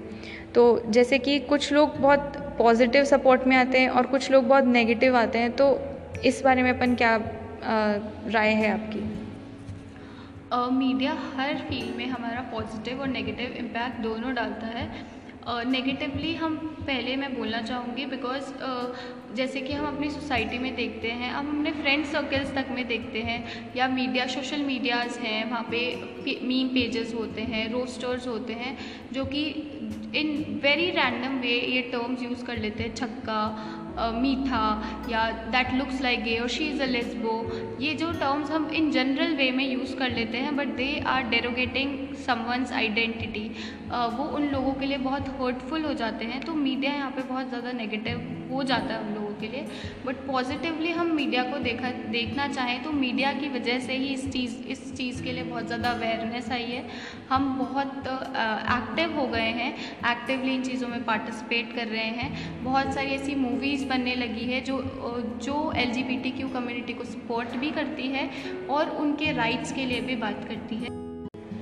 तो 0.54 0.82
जैसे 0.88 1.18
कि 1.18 1.38
कुछ 1.40 1.72
लोग 1.72 1.96
बहुत 1.96 2.36
पॉजिटिव 2.58 3.04
सपोर्ट 3.04 3.46
में 3.46 3.56
आते 3.56 3.80
हैं 3.80 3.88
और 3.88 4.06
कुछ 4.06 4.30
लोग 4.30 4.44
बहुत 4.44 4.64
नेगेटिव 4.64 5.16
आते 5.16 5.38
हैं 5.38 5.52
तो 5.56 5.80
इस 6.24 6.42
बारे 6.44 6.62
में 6.62 6.70
अपन 6.70 6.94
क्या 6.94 7.16
राय 8.32 8.48
है 8.48 8.70
आपकी? 8.72 9.00
मीडिया 10.72 11.12
uh, 11.12 11.40
हर 11.40 11.56
फ़ील्ड 11.58 11.96
में 11.96 12.06
हमारा 12.06 12.40
पॉजिटिव 12.40 13.00
और 13.00 13.08
नेगेटिव 13.08 13.52
इम्पैक्ट 13.52 14.00
दोनों 14.00 14.34
डालता 14.34 14.66
है। 14.66 14.88
नेगेटिवली 15.48 16.34
हम 16.34 16.56
पहले 16.86 17.16
मैं 17.16 17.34
बोलना 17.36 17.60
चाहूँगी 17.62 18.04
बिकॉज़ 18.06 18.52
जैसे 19.36 19.60
कि 19.60 19.72
हम 19.72 19.86
अपनी 19.86 20.10
सोसाइटी 20.10 20.58
में 20.58 20.74
देखते 20.76 21.10
हैं, 21.10 21.30
हम 21.32 21.48
अपने 21.48 21.70
फ्रेंड 21.72 22.04
सर्कल्स 22.06 22.54
तक 22.54 22.66
में 22.70 22.86
देखते 22.88 23.20
हैं, 23.20 23.72
या 23.76 23.88
मीडिया 23.88 24.26
सोशल 24.26 24.62
मीडियाज़ 24.62 25.18
हैं, 25.18 25.50
वहाँ 25.50 25.66
पे 25.70 26.40
मीम 26.42 26.68
पेजेस 26.68 27.14
होते 27.14 27.42
हैं 27.42 27.70
रोस्टर्स 27.72 28.26
होते 28.28 28.52
हैं, 28.52 28.76
जो 29.12 29.24
कि 29.24 29.44
इन 30.14 30.60
वेरी 30.62 30.90
रैंडम 30.90 31.38
वे 31.38 31.54
ये 31.66 31.82
टर्म्स 31.92 32.22
यूज़ 32.22 32.44
कर 32.44 32.58
लेते 32.58 32.82
हैं, 32.82 32.94
छक्का 32.94 33.40
मीठा 34.14 34.64
या 35.10 35.30
दैट 35.50 35.72
लुक्स 35.74 36.00
लाइक 36.02 36.22
गे 36.24 36.38
और 36.38 36.48
शी 36.48 36.64
इज़ 36.64 36.82
अ 36.82 36.86
लेस्बो 36.86 37.34
ये 37.80 37.94
जो 37.94 38.10
टर्म्स 38.12 38.50
हम 38.50 38.70
इन 38.74 38.90
जनरल 38.90 39.34
वे 39.36 39.50
में 39.50 39.64
यूज़ 39.64 39.96
कर 39.96 40.10
लेते 40.10 40.38
हैं 40.38 40.56
but 40.56 40.76
they 40.76 40.88
are 41.06 41.28
derogating 41.30 42.14
someone's 42.26 42.72
identity 42.72 43.48
वो 43.90 44.24
उन 44.36 44.48
लोगों 44.48 44.72
के 44.72 44.86
लिए 44.86 44.98
बहुत 45.00 45.28
हर्टफुल 45.40 45.84
हो 45.84 45.92
जाते 45.94 46.24
हैं 46.24 46.40
तो 46.40 46.54
मीडिया 46.54 46.92
यहाँ 46.92 47.10
पे 47.10 47.22
बहुत 47.24 47.48
ज़्यादा 47.48 47.72
नेगेटिव 47.72 48.48
हो 48.52 48.62
जाता 48.62 48.94
है 48.94 49.00
उन 49.00 49.14
लोगों 49.14 49.21
के 49.42 49.48
लिए। 49.48 49.66
बट 50.06 50.26
पॉजिटिवली 50.26 50.90
हम 50.92 51.12
मीडिया 51.14 51.42
को 51.44 51.58
देखा, 51.60 51.90
देखना 52.10 52.48
चाहें 52.48 52.82
तो 52.84 52.92
मीडिया 52.94 53.32
की 53.32 53.48
वजह 53.50 53.78
से 53.80 53.96
ही 53.96 54.08
इस 54.08 54.30
चीज़ 54.32 54.56
इस 54.68 54.92
चीज़ 54.96 55.22
के 55.24 55.32
लिए 55.32 55.44
बहुत 55.44 55.66
ज़्यादा 55.66 55.90
अवेयरनेस 55.90 56.50
आई 56.52 56.64
है। 56.64 56.84
हम 57.30 57.52
बहुत 57.58 58.06
एक्टिव 58.06 59.18
हो 59.18 59.26
गए 59.26 59.50
हैं। 59.52 59.72
एक्टिवली 60.10 60.54
इन 60.54 60.62
चीज़ों 60.62 60.88
में 60.88 61.04
पार्टिसिपेट 61.04 61.74
कर 61.76 61.86
रहे 61.88 62.08
हैं। 62.20 62.64
बहुत 62.64 62.94
सारी 62.94 63.10
ऐसी 63.12 63.34
मूवीज़ 63.36 63.86
बनने 63.88 64.14
लगी 64.16 64.52
है 64.52 64.60
जो 64.62 64.80
जो 65.42 65.72
एल 65.76 65.90
कम्युनिटी 66.54 66.92
को 66.92 67.04
सपोर्ट 67.06 67.56
भी 67.56 67.70
करती 67.70 68.08
है 68.08 68.30
और 68.70 68.96
उनके 68.96 69.32
राइट्स 69.32 69.72
के 69.72 69.86
लिए 69.86 70.00
भी 70.00 70.16
बात 70.16 70.44
करती 70.48 70.76
है। 70.76 71.01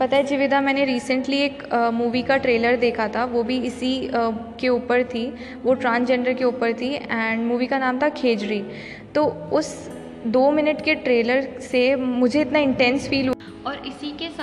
पता 0.01 0.17
है 0.17 0.23
जिविदा 0.23 0.61
मैंने 0.61 0.85
रिसेंटली 0.85 1.39
एक 1.39 1.63
मूवी 1.95 2.23
का 2.23 2.37
ट्रेलर 2.37 2.77
देखा 2.77 3.09
था 3.09 3.25
वो 3.25 3.43
भी 3.43 3.57
इसी 3.61 3.91
आ, 4.09 4.31
के 4.61 4.69
ऊपर 4.69 5.03
थी 5.05 5.25
वो 5.63 5.75
ट्रांसजेंडर 5.75 6.35
के 6.35 6.45
ऊपर 6.45 6.73
थी 6.73 6.93
एंड 6.95 7.43
मूवी 7.47 7.67
का 7.67 7.79
नाम 7.79 7.99
था 8.03 8.09
खेजरी। 8.09 8.63
तो 9.15 9.25
उस 9.53 9.75
दो 10.27 10.51
मिनट 10.51 10.81
के 10.85 10.95
ट्रेलर 11.05 11.49
से 11.61 11.95
मुझे 11.97 12.41
इतना 12.41 12.59
इंटेंस 12.59 13.09
फील 13.09 13.29
हुआ। 13.29 13.40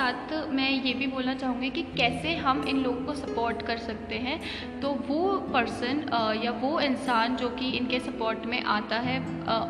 साथ 0.08 0.32
मैं 0.50 0.70
ये 0.70 0.92
भी 0.94 1.06
बोलना 1.06 1.34
चाहूँगी 1.34 1.68
कि 1.70 1.82
कैसे 1.96 2.34
हम 2.36 2.62
इन 2.68 2.76
लोगों 2.76 3.04
को 3.06 3.14
सपोर्ट 3.14 3.62
कर 3.62 3.78
सकते 3.78 4.14
हैं। 4.16 4.38
तो 4.80 4.90
वो 5.08 5.32
पर्सन 5.52 6.00
या 6.44 6.50
वो 6.62 6.78
इंसान 6.80 7.36
जो 7.36 7.48
कि 7.50 7.70
इनके 7.78 7.98
सपोर्ट 8.00 8.46
में 8.46 8.62
आता 8.76 8.96
है 8.98 9.18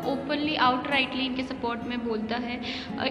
ओपनली 0.07 0.55
आउटराइटली 0.67 1.25
इनके 1.25 1.43
सपोर्ट 1.43 1.83
में 1.83 1.97
बोलता 2.05 2.35
है 2.37 2.59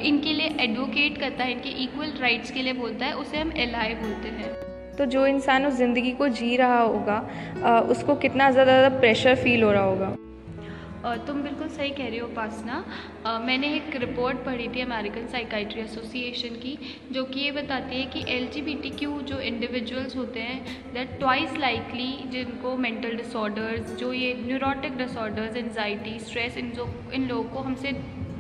इनके 0.03 0.33
लिए 0.33 0.55
एडवोकेट 0.61 1.19
करता 1.21 1.45
है, 1.45 1.53
इनके 1.53 1.69
इक्वल 1.85 2.13
राइट्स 2.21 2.51
के 2.51 2.63
लिए 2.63 2.73
बोलता 2.75 3.07
है, 3.07 3.13
उसे 3.15 3.39
हम 3.39 3.53
एल 3.57 3.75
बोलते 4.03 4.29
हैं। 4.31 4.53
तो 4.97 5.05
जो 5.07 5.27
इंसान 5.27 5.67
उस 5.67 5.75
ज़िंदगी 5.75 6.13
को 6.13 6.29
जी 6.31 6.57
रहा 6.57 6.81
होगा 6.81 7.83
उसको 7.91 8.15
कितना 8.17 8.51
ज़्यादा 8.51 8.89
प्रेशर 8.99 9.35
फील 9.37 9.63
हो 9.63 9.73
रहा 9.73 9.85
होगा। 9.85 10.15
तुम 11.27 11.43
बिल्कुल 11.43 11.69
सही 11.69 11.91
कह 11.91 12.09
रही 12.09 12.19
हो, 12.19 12.27
उपासना। 12.27 12.85
मैंने 13.41 13.69
एक 13.75 13.97
रिपोर्ट 13.97 14.39
पढ़ी 14.45 14.69
थी 14.69 14.81
अमेरिकन 14.81 15.27
साइकाइट्री 15.27 15.81
एसोसिएशन 15.81 16.55
की, 16.57 16.77
जो 17.13 17.25
कि 17.25 17.41
ये 17.41 17.51
बताती 17.53 17.97
है 17.97 18.07
कि 18.07 18.25
एलजीबीटीक्यू 18.29 19.21
जो 19.23 19.39
इंडिविजुअल्स 19.43 20.17
होते 20.17 20.41
हैं 20.41 20.93
दैट 20.95 21.19
ट्वाइस 21.19 21.57
लाइकली 21.59 22.13
जिनको 22.31 22.77
मेंटल 22.79 23.17
डिसऑर्डर्स 23.17 23.95
जो 23.97 24.13
ये 24.13 24.35
न्यूरोटिक 24.41 24.97
डिसऑर्डर्स 24.99 25.57
एनजाइटी 25.57 26.19
स्ट्रेस 26.21 26.57
इन 26.57 26.71
जो, 26.71 26.89
इन 27.13 27.29
लोगों 27.29 27.45
को 27.45 27.59
हमसे 27.61 27.93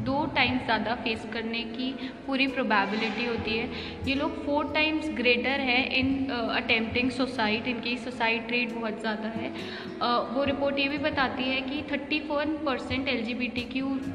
दो 0.09 0.25
टाइम्स 0.35 0.65
ज़्यादा 0.65 0.95
फेस 1.05 1.27
करने 1.33 1.62
की 1.71 1.93
पूरी 2.27 2.47
प्रोबेबिलिटी 2.49 3.25
होती 3.27 3.57
है। 3.57 3.69
ये 4.07 4.15
लोग 4.15 4.45
फोर 4.45 4.73
टाइम्स 4.75 5.09
ग्रेटर 5.17 5.61
है 5.62 5.81
इन 5.99 6.09
अटेम्प्टिंग 6.31 7.11
सोसाइट 7.12 7.69
इनकी 7.69 7.97
सोसाइट 7.99 8.50
रेट 8.50 8.75
बहुत 8.75 9.00
ज़्यादा 9.00 9.29
है। 9.31 9.53
Uh, 9.99 10.21
वो 10.35 10.45
रिपोर्ट 10.45 10.79
ये 10.79 10.88
भी 10.88 10.99
बताती 11.00 11.45
है 11.45 11.61
कि 11.62 11.83
थर्टी 11.91 12.19
वन 12.29 12.57
परसेंट 12.67 13.09
एल 13.09 13.25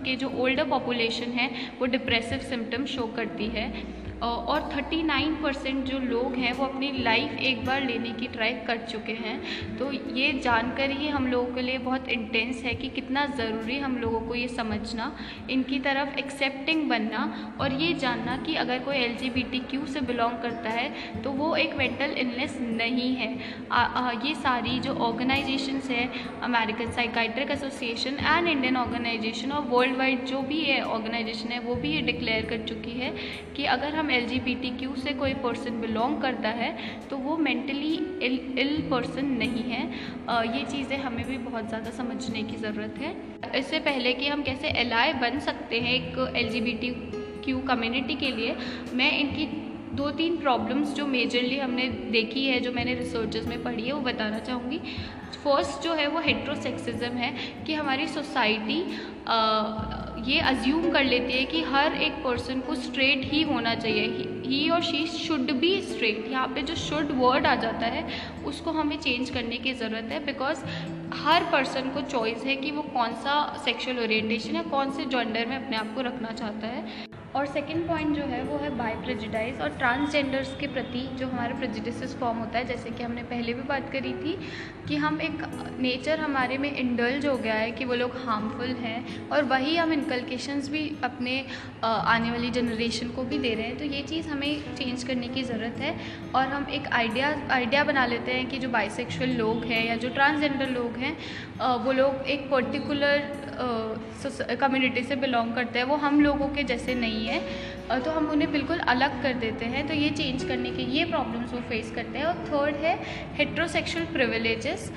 के 0.05 0.15
जो 0.15 0.29
ओल्डर 0.41 0.69
पॉपुलेशन 0.69 1.31
है 1.31 1.49
वो 1.79 1.85
डिप्रेसिव 1.87 2.39
सिम्टम 2.49 2.85
शो 2.87 3.07
करती 3.15 3.47
है। 3.55 3.65
और 4.23 4.69
39 4.71 5.35
परसेंट 5.43 5.83
जो 5.85 5.99
लोग 5.99 6.35
हैं 6.35 6.51
वो 6.53 6.65
अपनी 6.65 6.91
लाइफ 6.97 7.39
एक 7.41 7.63
बार 7.65 7.83
लेने 7.83 8.11
की 8.11 8.27
ट्राई 8.27 8.53
कर 8.67 8.77
चुके 8.85 9.11
हैं। 9.13 9.77
तो 9.77 9.91
ये 9.91 10.31
जानकर 10.39 10.91
ही 10.91 11.07
हम 11.07 11.27
लोगों 11.27 11.53
के 11.55 11.61
लिए 11.61 11.77
बहुत 11.77 12.07
इंटेंस 12.09 12.63
है 12.63 12.73
कि 12.73 12.89
कितना 12.89 13.25
ज़रूरी 13.37 13.77
हम 13.79 13.97
लोगों 13.97 14.19
को 14.19 14.35
ये 14.35 14.47
समझना 14.47 15.11
इनकी 15.49 15.79
तरफ़ 15.79 16.17
एक्सेप्टिंग 16.19 16.87
बनना 16.89 17.23
और 17.61 17.73
ये 17.73 17.93
जानना 17.93 18.37
कि 18.37 18.55
अगर 18.55 18.79
कोई 18.79 18.95
एलजीबीटीक्यू 18.95 19.85
से 19.85 20.01
बिलोंग 20.01 20.41
करता 20.41 20.69
है 20.69 21.21
तो 21.23 21.31
वो 21.31 21.55
एक 21.55 21.75
मेंटल 21.75 22.15
इलनेस 22.17 22.57
नहीं 22.61 23.13
है। 23.15 23.29
आ, 23.71 23.83
आ, 23.83 24.11
ये 24.25 24.33
सारी 24.35 24.79
जो 24.79 24.93
ऑर्गेनाइजेशंस 25.01 25.89
है 25.89 26.09
American 26.43 26.91
psychiatric 26.91 27.51
association 27.51 28.17
and 28.21 28.47
Indian 28.47 28.77
organisation 28.77 29.51
और 29.51 29.67
वर्ल्ड 29.67 29.97
वाइड 29.97 30.25
जो 30.25 30.41
भी 30.41 30.63
ये 30.63 30.79
ऑर्गेनाइजेशन 30.81 31.51
है 31.51 31.59
वो 31.59 31.75
भी 31.75 31.91
ये 31.91 32.01
डिक्लेयर 32.01 32.45
कर 32.45 32.65
चुकी 32.67 32.91
है 32.99 33.13
कि 33.55 33.65
अगर 33.75 33.95
हम 33.95 34.11
LGBTQ 34.13 34.95
से 34.97 35.13
कोई 35.13 35.33
पर्सन 35.43 35.79
बिलोंग 35.81 36.21
करता 36.21 36.49
है 36.51 36.69
तो 37.09 37.17
वो 37.17 37.37
मेंटली 37.39 37.93
इल 38.61 38.77
पर्सन 38.91 39.25
नहीं 39.37 39.63
है। 39.63 39.83
ये 40.49 40.63
चीज़ें 40.65 40.97
हमें 40.99 41.25
भी 41.25 41.37
बहुत 41.39 41.67
ज़्यादा 41.69 41.91
समझने 41.93 42.43
की 42.43 42.57
ज़रूरत 42.57 42.95
है। 42.99 43.15
इससे 43.55 43.79
पहले 43.81 44.13
कि 44.13 44.27
हम 44.27 44.43
कैसे 44.43 44.67
एलआय 44.81 45.13
बन 45.21 45.39
सकते 45.41 45.79
हैं 45.79 45.93
एक 45.93 46.17
एल 46.37 46.49
क्यू 47.43 47.59
कम्युनिटी 47.61 48.15
के 48.15 48.31
लिए, 48.31 48.55
मैं 48.93 49.11
इनकी 49.19 49.45
दो 49.93 50.09
तीन 50.11 50.37
प्रॉब्लम्स 50.37 50.93
जो 50.95 51.05
मेजरली 51.07 51.57
हमने 51.59 51.87
देखी 52.11 52.45
है, 52.45 52.59
जो 52.59 52.71
मैंने 52.71 52.93
रिसर्चेस 52.95 53.47
में 53.47 53.63
पढ़ी 53.63 53.83
है, 53.83 53.91
वो 53.91 53.99
बताना 54.01 54.39
चाहूँगी। 54.39 54.79
फ़र्स्ट 55.43 55.83
जो 55.83 55.93
है 55.93 56.07
वो 56.07 56.19
हेट्रोसेक्सिज्म 56.21 57.11
है, 57.17 57.33
कि 57.65 57.73
हमारी 57.73 58.07
सोसाइटी 58.07 58.79
ये 60.23 60.39
अज्यूम 60.41 60.89
कर 60.91 61.03
लेती 61.03 61.33
है 61.33 61.43
कि 61.45 61.61
हर 61.63 61.95
एक 62.03 62.23
पर्सन 62.23 62.59
को 62.59 62.75
स्ट्रेट 62.75 63.23
ही 63.25 63.41
होना 63.43 63.73
चाहिए। 63.75 64.27
ही 64.45 64.69
और 64.69 64.81
शी 64.83 65.05
शुड 65.07 65.51
बी 65.59 65.71
स्ट्रेट 65.81 66.27
यहाँ 66.31 66.47
पे 66.47 66.61
जो 66.61 66.75
शुड 66.75 67.11
वर्ड 67.17 67.45
आ 67.45 67.55
जाता 67.55 67.85
है, 67.87 68.07
उसको 68.45 68.71
हमें 68.71 68.97
चेंज 68.97 69.29
करने 69.29 69.57
की 69.57 69.73
ज़रूरत 69.73 70.11
है 70.11 70.23
बिकॉज़ 70.25 70.63
हर 71.15 71.43
पर्सन 71.51 71.89
को 71.89 72.01
चॉइस 72.09 72.43
है 72.45 72.55
कि 72.55 72.71
वो 72.71 72.81
कौन 72.93 73.13
सा 73.15 73.35
सेक्शुअल 73.65 73.99
ओरिएंटेशन 73.99 74.55
या 74.55 74.63
कौन 74.69 74.91
से 74.91 75.05
जेंडर 75.05 75.45
में 75.45 75.55
अपने 75.57 75.77
आप 75.77 75.93
को 75.95 76.01
रखना 76.01 76.31
चाहता 76.33 76.67
है। 76.67 77.11
और 77.35 77.45
सेकेंड 77.47 77.87
पॉइंट 77.87 78.15
जो 78.15 78.23
है, 78.23 78.41
वो 78.43 78.57
है 78.57 78.69
बाय 78.77 78.95
प्रेजिडाइज 78.95 79.61
और 79.61 79.69
ट्रांसजेंडर्स 79.77 80.55
के 80.59 80.67
प्रति 80.67 80.99
जो 81.19 81.27
हमारा 81.27 81.55
प्रेजिडिस 81.59 82.15
फॉर्म 82.15 82.37
होता 82.37 82.57
है, 82.57 82.65
जैसे 82.67 82.89
कि 82.89 83.03
हमने 83.03 83.23
पहले 83.25 83.53
भी 83.53 83.61
बात 83.69 83.89
करी 83.91 84.13
थी 84.15 84.37
कि 84.87 84.95
हम 84.95 85.19
एक 85.21 85.41
नेचर 85.79 86.19
हमारे 86.19 86.57
में 86.57 86.69
इंडल्ज 86.71 87.25
हो 87.25 87.35
गया 87.37 87.53
है 87.55 87.71
कि 87.71 87.85
वो 87.85 87.95
लोग 87.95 88.15
हार्मफुल 88.25 88.75
हैं 88.77 89.29
और 89.29 89.43
वही 89.45 89.75
हम 89.77 89.93
इनकलकेशंस 89.93 90.69
भी 90.69 90.83
अपने 91.03 91.45
आने 91.83 92.31
वाली 92.31 92.49
जनरेशन 92.51 93.09
को 93.09 93.23
भी 93.23 93.37
दे 93.39 93.53
रहे 93.53 93.67
हैं। 93.67 93.77
तो 93.77 93.85
ये 93.85 94.01
चीज़ 94.03 94.27
हमें 94.29 94.75
चेंज 94.75 95.03
करने 95.03 95.27
की 95.27 95.43
ज़रूरत 95.43 95.79
है 95.79 95.95
और 96.35 96.47
हम 96.47 96.67
एक 96.71 96.87
आइडिया 96.93 97.35
आइडिया 97.51 97.83
बना 97.83 98.05
लेते 98.05 98.31
हैं 98.31 98.49
कि 98.49 98.59
जो 98.59 98.69
बाइसेक्शुअल 98.69 99.29
लोग 99.37 99.63
हैं 99.65 99.85
या 99.85 99.95
जो 99.95 100.09
ट्रांसजेंडर 100.09 100.69
लोग 100.71 100.97
हैं 100.97 101.15
वो 101.85 101.91
लोग 101.93 102.27
एक 102.27 102.49
पर्टिकुलर 102.51 103.41
कम्युनिटी 104.59 105.03
से 105.03 105.15
बिलोंग 105.15 105.53
करते 105.55 105.79
हैं। 105.79 105.85
वो 105.85 105.95
हम 105.97 106.21
लोगों 106.21 106.47
के 106.49 106.63
जैसे 106.63 106.95
नहीं 106.95 107.22
है 107.25 107.99
तो 108.03 108.11
हम 108.11 108.29
उन्हें 108.31 108.51
बिल्कुल 108.51 108.79
अलग 108.89 109.21
कर 109.23 109.33
देते 109.39 109.65
हैं। 109.65 109.87
तो 109.87 109.93
ये 109.93 110.09
चेंज 110.11 110.43
करने 110.43 110.69
के, 110.71 110.83
ये 110.91 111.05
प्रॉब्लम्स 111.05 111.53
वो 111.53 111.59
फेस 111.69 111.91
करते 111.95 112.19
हैं। 112.19 112.25
और 112.25 112.45
थर्ड 112.47 112.75
है 112.75 112.97
हेट्रोसेक्शुअल 113.35 114.05
प्रिविलेजेस 114.13 114.91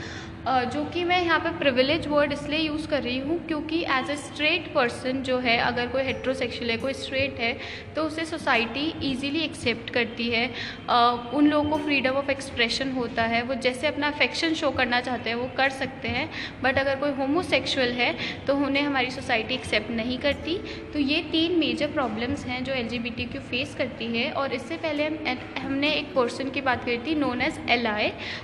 जो 0.47 0.85
कि 0.85 1.03
मैं 1.05 1.21
यहाँ 1.23 1.39
पे 1.41 1.51
प्रिविलेज 1.59 2.07
वर्ड 2.09 2.33
इसलिए 2.33 2.59
यूज़ 2.59 2.87
कर 2.89 3.03
रही 3.03 3.19
हूँ 3.19 3.39
क्योंकि 3.47 3.81
एज 3.93 4.11
ए 4.11 4.17
स्ट्रेट 4.17 4.73
पर्सन 4.75 5.23
जो 5.23 5.39
है, 5.39 5.57
अगर 5.61 5.87
कोई 5.89 6.03
हेट्रोसेक्सुअल 6.03 6.71
है, 6.71 6.77
कोई 6.77 6.93
स्ट्रेट 6.95 7.41
है 7.41 7.53
तो 7.97 8.03
उसे 8.05 8.25
सोसाइटी 8.25 8.85
इजीली 9.11 9.41
एक्सेप्ट 9.45 9.91
करती 9.91 10.29
है। 10.31 10.47
उन 11.35 11.47
लोगों 11.47 11.71
को 11.71 11.79
फ्रीडम 11.79 12.17
ऑफ़ 12.17 12.31
एक्सप्रेशन 12.31 12.93
होता 12.93 13.23
है। 13.25 13.43
वो 13.43 13.55
जैसे 13.57 13.87
अपना 13.87 14.09
अफेक्शन 14.09 14.55
शो 14.55 14.71
करना 14.71 15.01
चाहते 15.01 15.31
हैं, 15.31 15.37
वो 15.37 15.49
कर 15.57 15.71
सकते 15.71 16.09
हैं। 16.09 16.29
बट 16.63 16.79
अगर 16.79 16.97
कोई 17.01 17.11
होमोसेक्सुअल 17.15 17.93
है 17.93 18.15
तो 18.47 18.57
उन्हें 18.57 18.83
हमारी 18.83 19.11
सोसाइटी 19.11 19.55
एक्सेप्ट 19.55 19.91
नहीं 19.93 20.19
करती। 20.19 20.59
तो 20.93 20.99
ये 20.99 21.21
तीन 21.33 21.59
मेजर 21.59 21.93
प्रॉब्लम्स 21.93 22.47
हैं 22.47 22.63
जो 22.65 22.73
एल 22.73 22.89
फेस 23.51 23.75
करती 23.79 24.07
है। 24.17 24.31
और 24.33 24.53
इससे 24.55 24.77
पहले 24.77 25.07
हम, 25.07 25.19
हमने 25.59 25.93
एक 25.93 26.15
पर्सन 26.15 26.51
की 26.51 26.61
बात 26.63 26.85
करी 26.85 26.99
थी 27.07 27.15
नोन 27.17 27.43
एज 27.43 27.61
एल 27.71 27.87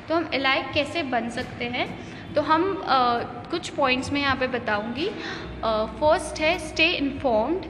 तो 0.09 0.15
हम 0.15 0.31
एल 0.35 0.47
कैसे 0.75 1.03
बन 1.11 1.29
सकते 1.31 1.65
हैं? 1.67 1.91
तो 2.35 2.43
हम 2.43 2.63
आ, 2.87 3.19
कुछ 3.51 3.69
पॉइंट्स 3.69 4.13
में 4.13 4.21
यहाँ 4.21 4.37
पे 4.37 4.47
बताऊँगी। 4.49 5.09
फ़र्स्ट 5.99 6.41
है 6.41 6.59
स्टे 6.59 6.87
इन्फॉर्म्ड 6.91 7.65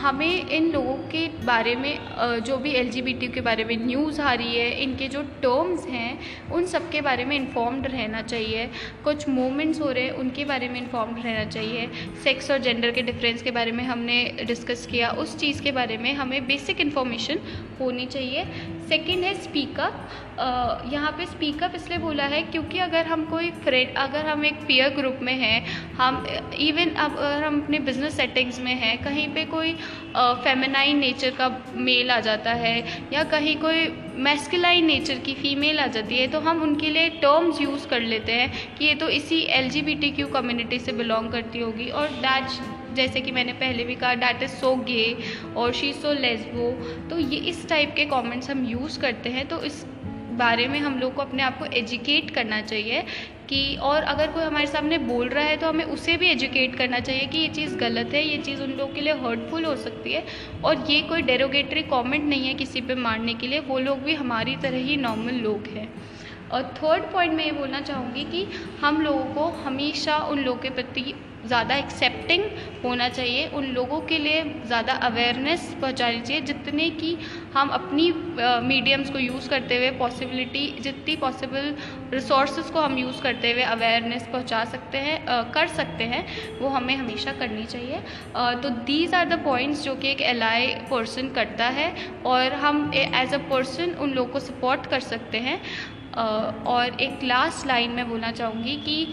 हमें 0.00 0.48
इन 0.48 0.70
लोगों 0.72 0.94
के 1.12 1.26
बारे 1.44 1.74
में 1.76 1.92
uh, 2.16 2.38
जो 2.46 2.56
भी 2.56 2.72
एल 2.72 2.90
के 3.34 3.40
बारे 3.40 3.64
में 3.64 3.76
न्यूज़ 3.86 4.20
आ 4.20 4.32
रही 4.32 4.56
है 4.56 4.70
इनके 4.82 5.08
जो 5.08 5.22
टर्म्स 5.42 5.86
हैं 5.86 6.18
उन 6.52 6.66
सब 6.66 6.90
के 6.90 7.00
बारे 7.00 7.24
में 7.24 7.36
इन्फॉर्म्ड 7.36 7.86
रहना 7.86 8.22
चाहिए। 8.22 8.68
कुछ 9.04 9.28
मूवमेंट्स 9.28 9.80
हो 9.80 9.90
रहे 9.90 10.04
हैं 10.04 10.12
उनके 10.14 10.44
बारे 10.44 10.68
में 10.68 10.80
इन्फॉर्म्ड 10.80 11.24
रहना 11.24 11.44
चाहिए। 11.44 11.88
सेक्स 12.24 12.50
और 12.50 12.58
जेंडर 12.58 12.90
के 12.90 13.02
डिफरेंस 13.02 13.42
के 13.42 13.50
बारे 13.50 13.72
में 13.72 13.84
हमने 13.84 14.22
डिस्कस 14.46 14.86
किया। 14.90 15.10
उस 15.22 15.36
चीज़ 15.38 15.62
के 15.62 15.72
बारे 15.72 15.96
में 15.98 16.12
हमें 16.14 16.46
बेसिक 16.46 16.80
इन्फॉर्मेशन 16.80 17.38
होनी 17.80 18.06
चाहिए। 18.06 18.44
सेकेंड 18.90 19.24
है 19.24 19.34
स्पीकअप 19.42 20.88
यहाँ 20.92 21.10
पे 21.18 21.26
स्पीकअप 21.26 21.74
इसलिए 21.74 21.98
बोला 21.98 22.24
है 22.26 22.42
क्योंकि 22.42 22.78
अगर 22.80 23.06
हम 23.06 23.24
कोई 23.26 23.50
फ्रेंड 23.64 23.96
अगर 23.98 24.26
हम 24.26 24.44
एक 24.44 24.54
पीयर 24.66 24.88
ग्रुप 24.94 25.18
में 25.22 25.34
हैं, 25.34 25.64
हम 25.96 26.24
इवन 26.60 26.90
अब 26.96 27.16
अगर 27.16 27.44
हम 27.44 27.60
अपने 27.62 27.78
बिज़नेस 27.80 28.16
सेटिंग्स 28.16 28.60
में 28.60 28.74
हैं, 28.74 28.96
कहीं 29.04 29.28
पे 29.34 29.44
कोई 29.46 29.72
फेमिनाइन 30.16 30.98
नेचर 30.98 31.30
का 31.38 31.48
मेल 31.78 32.10
आ 32.10 32.18
जाता 32.20 32.52
है, 32.54 32.76
या 33.12 33.24
कहीं 33.26 33.56
कोई 33.56 33.86
मैस्कुलाइन 34.20 34.86
नेचर 34.86 35.18
की 35.18 35.34
फ़ीमेल 35.34 35.78
आ 35.78 35.86
जाती 35.88 36.18
है 36.18 36.26
तो 36.28 36.40
हम 36.40 36.62
उनके 36.62 36.90
लिए 36.90 37.08
टर्म्स 37.20 37.60
यूज़ 37.60 37.86
कर 37.88 38.00
लेते 38.02 38.32
हैं 38.32 38.76
कि 38.78 38.84
ये 38.84 38.94
तो 38.94 39.08
इसी 39.10 39.40
एल 39.52 39.70
कम्युनिटी 40.32 40.78
से 40.78 40.92
बिलोंग 40.92 41.30
करती 41.32 41.58
होगी 41.58 41.88
और 41.90 42.08
दैट 42.20 42.79
जैसे 42.94 43.20
कि 43.20 43.32
मैंने 43.32 43.52
पहले 43.52 43.84
भी 43.84 43.94
कहा 43.94 44.14
डैट 44.14 44.42
इज़ 44.42 44.50
सो 44.50 44.74
गे 44.76 45.16
और 45.56 45.72
शी 45.72 45.92
सो 45.92 46.12
लेसबो 46.12 46.70
तो 47.10 47.18
ये 47.18 47.38
इस 47.50 47.68
टाइप 47.68 47.94
के 47.96 48.04
कमेंट्स 48.04 48.50
हम 48.50 48.64
यूज़ 48.66 49.00
करते 49.00 49.30
हैं 49.30 49.48
तो 49.48 49.62
इस 49.62 49.84
बारे 50.30 50.68
में 50.68 50.78
हम 50.78 50.98
लोग 50.98 51.14
को 51.14 51.22
अपने 51.22 51.42
आप 51.42 51.58
को 51.58 51.64
एजुकेट 51.64 52.30
करना 52.30 52.60
चाहिए 52.60 53.02
कि 53.48 53.76
और 53.76 54.02
अगर 54.02 54.30
कोई 54.30 54.44
हमारे 54.44 54.66
सामने 54.66 54.98
बोल 54.98 55.28
रहा 55.28 55.44
है 55.44 55.56
तो 55.56 55.68
हमें 55.68 55.84
उसे 55.84 56.16
भी 56.16 56.26
एजुकेट 56.26 56.76
करना 56.76 56.98
चाहिए 57.00 57.26
कि 57.26 57.38
ये 57.38 57.48
चीज़ 57.48 57.76
गलत 57.76 58.14
है, 58.14 58.22
ये 58.28 58.36
चीज़ 58.36 58.62
उन 58.62 58.70
लोगों 58.70 58.94
के 58.94 59.00
लिए 59.00 59.12
हर्टफुल 59.12 59.64
हो 59.64 59.74
सकती 59.76 60.12
है। 60.12 60.24
और 60.64 60.84
ये 60.90 61.00
कोई 61.00 61.22
डेरोगेटरी 61.22 61.82
कमेंट 61.82 62.24
नहीं 62.24 62.46
है 62.46 62.54
किसी 62.54 62.80
पे 62.80 62.94
मारने 62.94 63.34
के 63.34 63.46
लिए, 63.46 63.58
वो 63.58 63.78
लोग 63.78 63.98
भी 63.98 64.14
हमारी 64.14 64.56
तरह 64.56 64.76
ही 64.76 64.96
नॉर्मल 64.96 65.34
लोग 65.34 65.66
हैं। 65.66 65.88
और 66.52 66.62
थर्ड 66.76 67.10
पॉइंट 67.12 67.34
मैं 67.34 67.44
ये 67.44 67.52
बोलना 67.52 67.80
चाहूँगी 67.80 68.24
कि 68.24 68.46
हम 68.80 69.00
लोगों 69.02 69.24
को 69.34 69.48
हमेशा 69.64 70.16
उन 70.26 70.38
लोगों 70.38 70.60
के 70.60 70.70
प्रति 70.70 71.14
ज़्यादा 71.46 71.74
एक्सेप्टिंग 71.76 72.42
होना 72.84 73.08
चाहिए 73.08 73.46
उन 73.48 73.66
लोगों 73.66 74.00
के 74.00 74.16
लिए 74.18 74.42
ज़्यादा 74.66 74.92
अवेयरनेस 75.06 75.62
पहुँचानी 75.80 76.20
चाहिए 76.20 76.40
जितने 76.40 76.88
की 76.90 77.16
हम 77.54 77.68
अपनी 77.68 78.10
मीडियम्स 78.62 79.06
uh, 79.06 79.12
को 79.12 79.18
यूज़ 79.18 79.48
करते 79.48 79.76
हुए 79.76 79.90
पॉसिबिलिटी 79.98 80.66
जितनी 80.80 81.14
पॉसिबल 81.16 81.74
रिसोर्स 82.12 82.70
को 82.70 82.80
हम 82.80 82.98
यूज़ 82.98 83.22
करते 83.22 83.52
हुए 83.52 83.62
अवेयरनेस 83.62 84.26
पहुँचा 84.32 84.64
सकते 84.64 84.98
हैं 84.98 85.16
uh, 85.18 85.54
कर 85.54 85.66
सकते 85.68 86.04
हैं 86.04 86.24
वो 86.60 86.68
हमें 86.68 86.94
हमेशा 86.96 87.32
करनी 87.32 87.64
चाहिए। 87.64 88.00
uh, 88.34 88.62
तो 88.62 88.70
दीज 88.84 89.14
आर 89.14 89.28
द 89.28 89.42
पॉइंट्स 89.44 89.84
जो 89.84 89.94
कि 89.94 90.10
एक 90.10 90.20
एल 90.22 90.42
पर्सन 90.90 91.28
करता 91.34 91.68
है 91.70 91.94
और 92.26 92.52
हम 92.56 92.90
एज 92.94 93.34
अ 93.34 93.38
पर्सन 93.50 93.94
उन 94.00 94.12
लोगों 94.12 94.32
को 94.32 94.40
सपोर्ट 94.40 94.86
कर 94.86 95.00
सकते 95.00 95.38
हैं। 95.38 95.60
और 96.16 97.00
एक 97.00 97.24
लास्ट 97.24 97.66
लाइन 97.66 97.90
में 97.90 98.08
बोलना 98.08 98.30
चाहूँगी 98.32 98.76
कि 98.76 99.04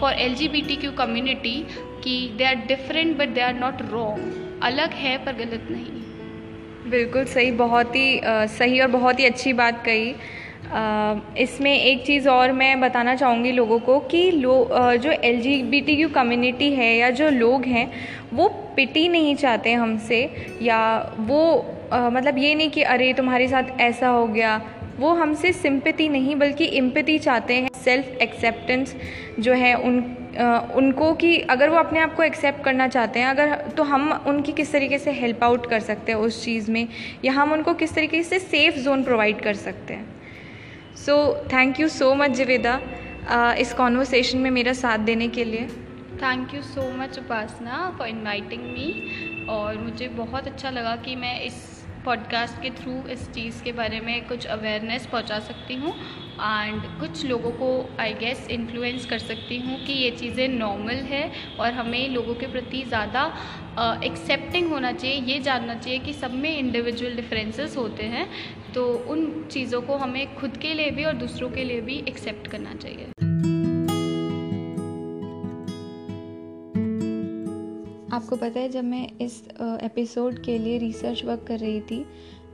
for 0.00 0.12
L 0.12 0.34
G 0.34 0.48
B 0.48 0.62
T 0.62 0.76
Q 0.76 0.92
community 0.92 1.54
कि 2.04 2.18
they 2.38 2.44
are 2.44 2.54
different 2.68 3.16
but 3.18 3.28
they 3.28 3.40
are 3.40 3.54
not 3.54 3.82
wrong 3.82 4.60
अलग 4.62 4.92
है 4.94 5.16
पर 5.24 5.32
गलत 5.36 5.66
नहीं। 5.70 6.90
बिल्कुल 6.90 7.24
सही 7.24 7.50
बहुत 7.50 7.96
ही 7.96 8.20
uh, 8.20 8.46
सही 8.48 8.80
और 8.80 8.88
बहुत 8.88 9.20
ही 9.20 9.24
अच्छी 9.24 9.52
बात 9.52 9.82
कही। 9.84 10.14
इसमें 11.42 11.72
एक 11.72 12.04
चीज़ 12.06 12.28
और 12.28 12.52
मैं 12.52 12.80
बताना 12.80 13.14
चाहूँगी 13.14 13.52
लोगों 13.52 13.78
को 13.78 13.98
कि 14.00 14.30
लो 14.30 14.54
uh, 14.72 14.96
जो 14.96 15.10
L 15.12 15.40
G 15.40 15.62
B 15.62 15.80
T 15.80 15.96
Q 15.96 16.08
community 16.08 16.72
है 16.74 16.94
या 16.96 17.10
जो 17.10 17.30
लोग 17.30 17.64
हैं 17.64 17.90
वो 18.32 18.48
पिटी 18.76 19.08
नहीं 19.08 19.34
चाहते 19.36 19.72
हमसे 19.72 20.22
या 20.62 20.80
वो 21.18 21.40
uh, 21.92 22.12
मतलब 22.12 22.38
ये 22.38 22.54
नहीं 22.54 22.70
कि 22.70 22.82
अरे 22.82 23.12
तुम्हारे 23.12 23.48
साथ 23.48 23.80
ऐसा 23.80 24.08
हो 24.08 24.26
गया 24.26 24.60
वो 25.00 25.12
हमसे 25.14 25.52
सिंपति 25.52 26.08
नहीं 26.08 26.36
बल्कि 26.36 26.64
इम्पति 26.78 27.18
चाहते 27.18 27.54
हैं 27.54 27.68
सेल्फ 27.84 28.22
एक्सेप्टेंस 28.22 28.94
जो 29.40 29.52
है 29.52 29.74
उन 29.74 30.02
आ, 30.38 30.58
उनको 30.76 31.12
कि 31.14 31.38
अगर 31.50 31.68
वो 31.70 31.76
अपने 31.76 32.00
आप 32.00 32.14
को 32.14 32.22
एक्सेप्ट 32.22 32.64
करना 32.64 32.88
चाहते 32.88 33.20
हैं 33.20 33.26
अगर 33.26 33.54
तो 33.76 33.82
हम 33.82 34.10
उनकी 34.26 34.52
किस 34.52 34.72
तरीके 34.72 34.98
से 34.98 35.12
हेल्प 35.12 35.44
आउट 35.44 35.68
कर 35.70 35.80
सकते 35.80 36.12
हैं 36.12 36.18
उस 36.18 36.44
चीज़ 36.44 36.70
में 36.70 36.86
या 37.24 37.32
हम 37.32 37.52
उनको 37.52 37.74
किस 37.74 37.94
तरीके 37.94 38.22
से 38.22 38.38
सेफ़ 38.38 38.78
जोन 38.78 39.02
प्रोवाइड 39.04 39.40
कर 39.40 39.54
सकते 39.54 39.94
हैं। 39.94 40.06
So 40.96 41.16
thank 41.52 41.80
you 41.80 41.88
so 41.88 42.14
much 42.14 42.30
Jiveda 42.30 42.80
इस 43.58 43.72
कॉन्वर्सेशन 43.74 44.38
में 44.38 44.50
मेरा 44.50 44.72
साथ 44.72 44.98
देने 44.98 45.28
के 45.28 45.44
लिए। 45.44 45.66
Thank 46.22 46.54
you 46.54 46.62
so 46.62 46.90
much 46.96 47.18
Upasana 47.18 47.94
for 47.98 48.08
inviting 48.08 48.62
me 48.62 49.46
और 49.50 49.78
मुझे 49.78 50.08
बहुत 50.16 50.46
अच्छा 50.46 50.70
लगा 50.70 50.96
कि 50.96 51.16
मैं 51.16 51.40
इस 51.40 51.79
पॉडकास्ट 52.04 52.62
के 52.62 52.70
थ्रू 52.70 52.92
इस 53.12 53.28
चीज़ 53.32 53.62
के 53.62 53.72
बारे 53.72 54.00
में 54.00 54.26
कुछ 54.28 54.46
अवेयरनेस 54.46 55.06
पहुँचा 55.06 55.38
सकती 55.38 55.74
हूँ 55.74 55.92
एंड 56.40 56.82
कुछ 57.00 57.24
लोगों 57.26 57.50
को 57.52 57.68
आई 58.00 58.12
गेस 58.14 58.46
इन्फ्लुएंस 58.50 59.06
कर 59.06 59.18
सकती 59.18 59.58
हूँ 59.58 59.78
कि 59.86 59.92
ये 59.92 60.10
चीज़ें 60.10 60.46
नॉर्मल 60.48 61.02
है 61.10 61.30
और 61.60 61.72
हमें 61.72 62.08
लोगों 62.08 62.34
के 62.34 62.46
प्रति 62.46 62.82
ज़्यादा 62.82 63.24
एक्सेप्टिंग 64.04 64.70
होना 64.70 64.92
चाहिए, 64.92 65.20
ये 65.22 65.38
जानना 65.40 65.74
चाहिए 65.74 65.98
कि 65.98 66.12
सब 66.12 66.34
में 66.34 66.56
इंडिविजुअल 66.58 67.16
डिफरेंसेस 67.16 67.76
होते 67.76 68.04
हैं 68.06 68.28
तो 68.74 68.86
उन 69.10 69.48
चीज़ों 69.52 69.80
को 69.82 69.96
हमें 69.96 70.34
खुद 70.36 70.56
के 70.56 70.74
लिए 70.74 70.90
भी 70.90 71.04
और 71.04 71.14
दूसरों 71.16 71.50
के 71.50 71.64
लिए 71.64 71.80
भी 71.80 71.98
एक्सेप्ट 72.08 72.50
करना 72.50 72.74
चाहिए। 72.74 73.19
आपको 78.20 78.36
पता 78.36 78.60
है, 78.60 78.68
जब 78.68 78.84
मैं 78.84 79.06
इस 79.20 79.42
एपिसोड 79.82 80.42
के 80.44 80.58
लिए 80.58 80.78
रिसर्च 80.78 81.24
वर्क 81.24 81.44
कर 81.48 81.58
रही 81.58 81.80
थी 81.80 82.04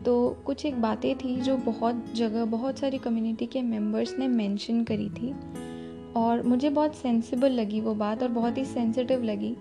तो 0.05 0.15
कुछ 0.47 0.65
एक 0.67 0.81
बातें 0.83 1.15
थी 1.19 1.37
जो 1.37 1.57
बहुत 1.57 2.05
जगह, 2.15 2.45
बहुत 2.45 2.79
सारी 2.79 2.99
कम्युनिटी 2.99 3.47
के 3.47 3.63
मेंबर्स 3.63 4.15
ने 4.19 4.29
मेंशन 4.29 4.83
करी 4.85 5.09
थी 5.11 5.33
और 6.17 6.43
मुझे 6.43 6.71
बहुत 6.71 6.95
सेंसिबल 6.95 7.53
लगी 7.53 7.81
वो 7.81 7.95
बात 7.95 8.23
और 8.23 8.29
बहुत 8.29 8.59
ही 8.59 8.65
सेंसिटिव 8.65 9.23
लगी। 9.23 9.57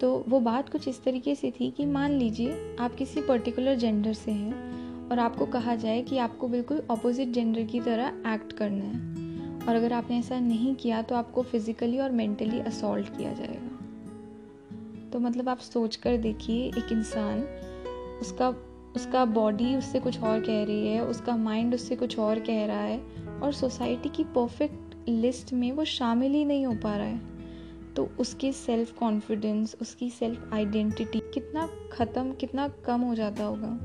तो 0.00 0.24
वो 0.28 0.40
बात 0.40 0.68
कुछ 0.68 0.88
इस 0.88 1.02
तरीके 1.04 1.34
से 1.34 1.50
थी 1.50 1.70
कि 1.70 1.86
मान 1.86 2.12
लीजिए, 2.12 2.76
आप 2.80 2.94
किसी 2.94 3.20
पर्टिकुलर 3.20 3.76
जेंडर 3.76 4.12
से 4.12 4.32
हैं 4.32 5.08
और 5.10 5.18
आपको 5.18 5.46
कहा 5.46 5.74
जाए 5.76 6.02
कि 6.02 6.18
आपको 6.18 6.48
बिल्कुल 6.48 6.82
अपोजिट 6.90 7.28
जेंडर 7.28 7.62
की 7.62 7.80
तरह 7.80 8.22
एक्ट 8.34 8.52
करना 8.52 8.84
है 8.84 9.66
और 9.66 9.74
अगर 9.74 9.92
आपने 9.92 10.18
ऐसा 10.18 10.40
नहीं 10.40 10.74
किया 10.74 11.02
तो 11.02 11.14
आपको 11.14 11.42
फिज़िकली 11.44 11.98
और 11.98 12.10
मेंटली 12.12 12.60
असॉल्ट 12.60 13.16
किया 13.16 13.32
जाएगा। 13.32 13.67
तो 15.12 15.18
मतलब 15.18 15.48
आप 15.48 15.58
सोच 15.58 15.96
कर 15.96 16.16
देखिए, 16.16 16.66
एक 16.68 16.92
इंसान 16.92 17.40
उसका 18.20 18.48
उसका 18.96 19.24
बॉडी 19.24 19.74
उससे 19.76 20.00
कुछ 20.00 20.20
और 20.20 20.40
कह 20.40 20.62
रही 20.64 20.86
है, 20.88 21.04
उसका 21.04 21.36
माइंड 21.36 21.74
उससे 21.74 21.96
कुछ 21.96 22.18
और 22.18 22.38
कह 22.40 22.64
रहा 22.66 22.80
है 22.80 23.00
और 23.42 23.52
सोसाइटी 23.52 24.08
की 24.08 24.24
परफेक्ट 24.24 25.08
लिस्ट 25.08 25.52
में 25.52 25.70
वो 25.72 25.84
शामिल 25.84 26.32
ही 26.32 26.44
नहीं 26.44 26.66
हो 26.66 26.72
पा 26.74 26.96
रहा 26.96 27.06
है। 27.06 27.94
तो 27.96 28.08
उसकी 28.18 28.52
सेल्फ 28.52 28.92
कॉन्फिडेंस 28.98 29.76
उसकी 29.82 30.10
सेल्फ 30.10 30.50
आइडेंटिटी 30.52 31.20
कितना 31.34 31.68
ख़त्म, 31.92 32.32
कितना 32.32 32.68
कम 32.86 33.00
हो 33.00 33.14
जाता 33.14 33.44
होगा। 33.44 33.78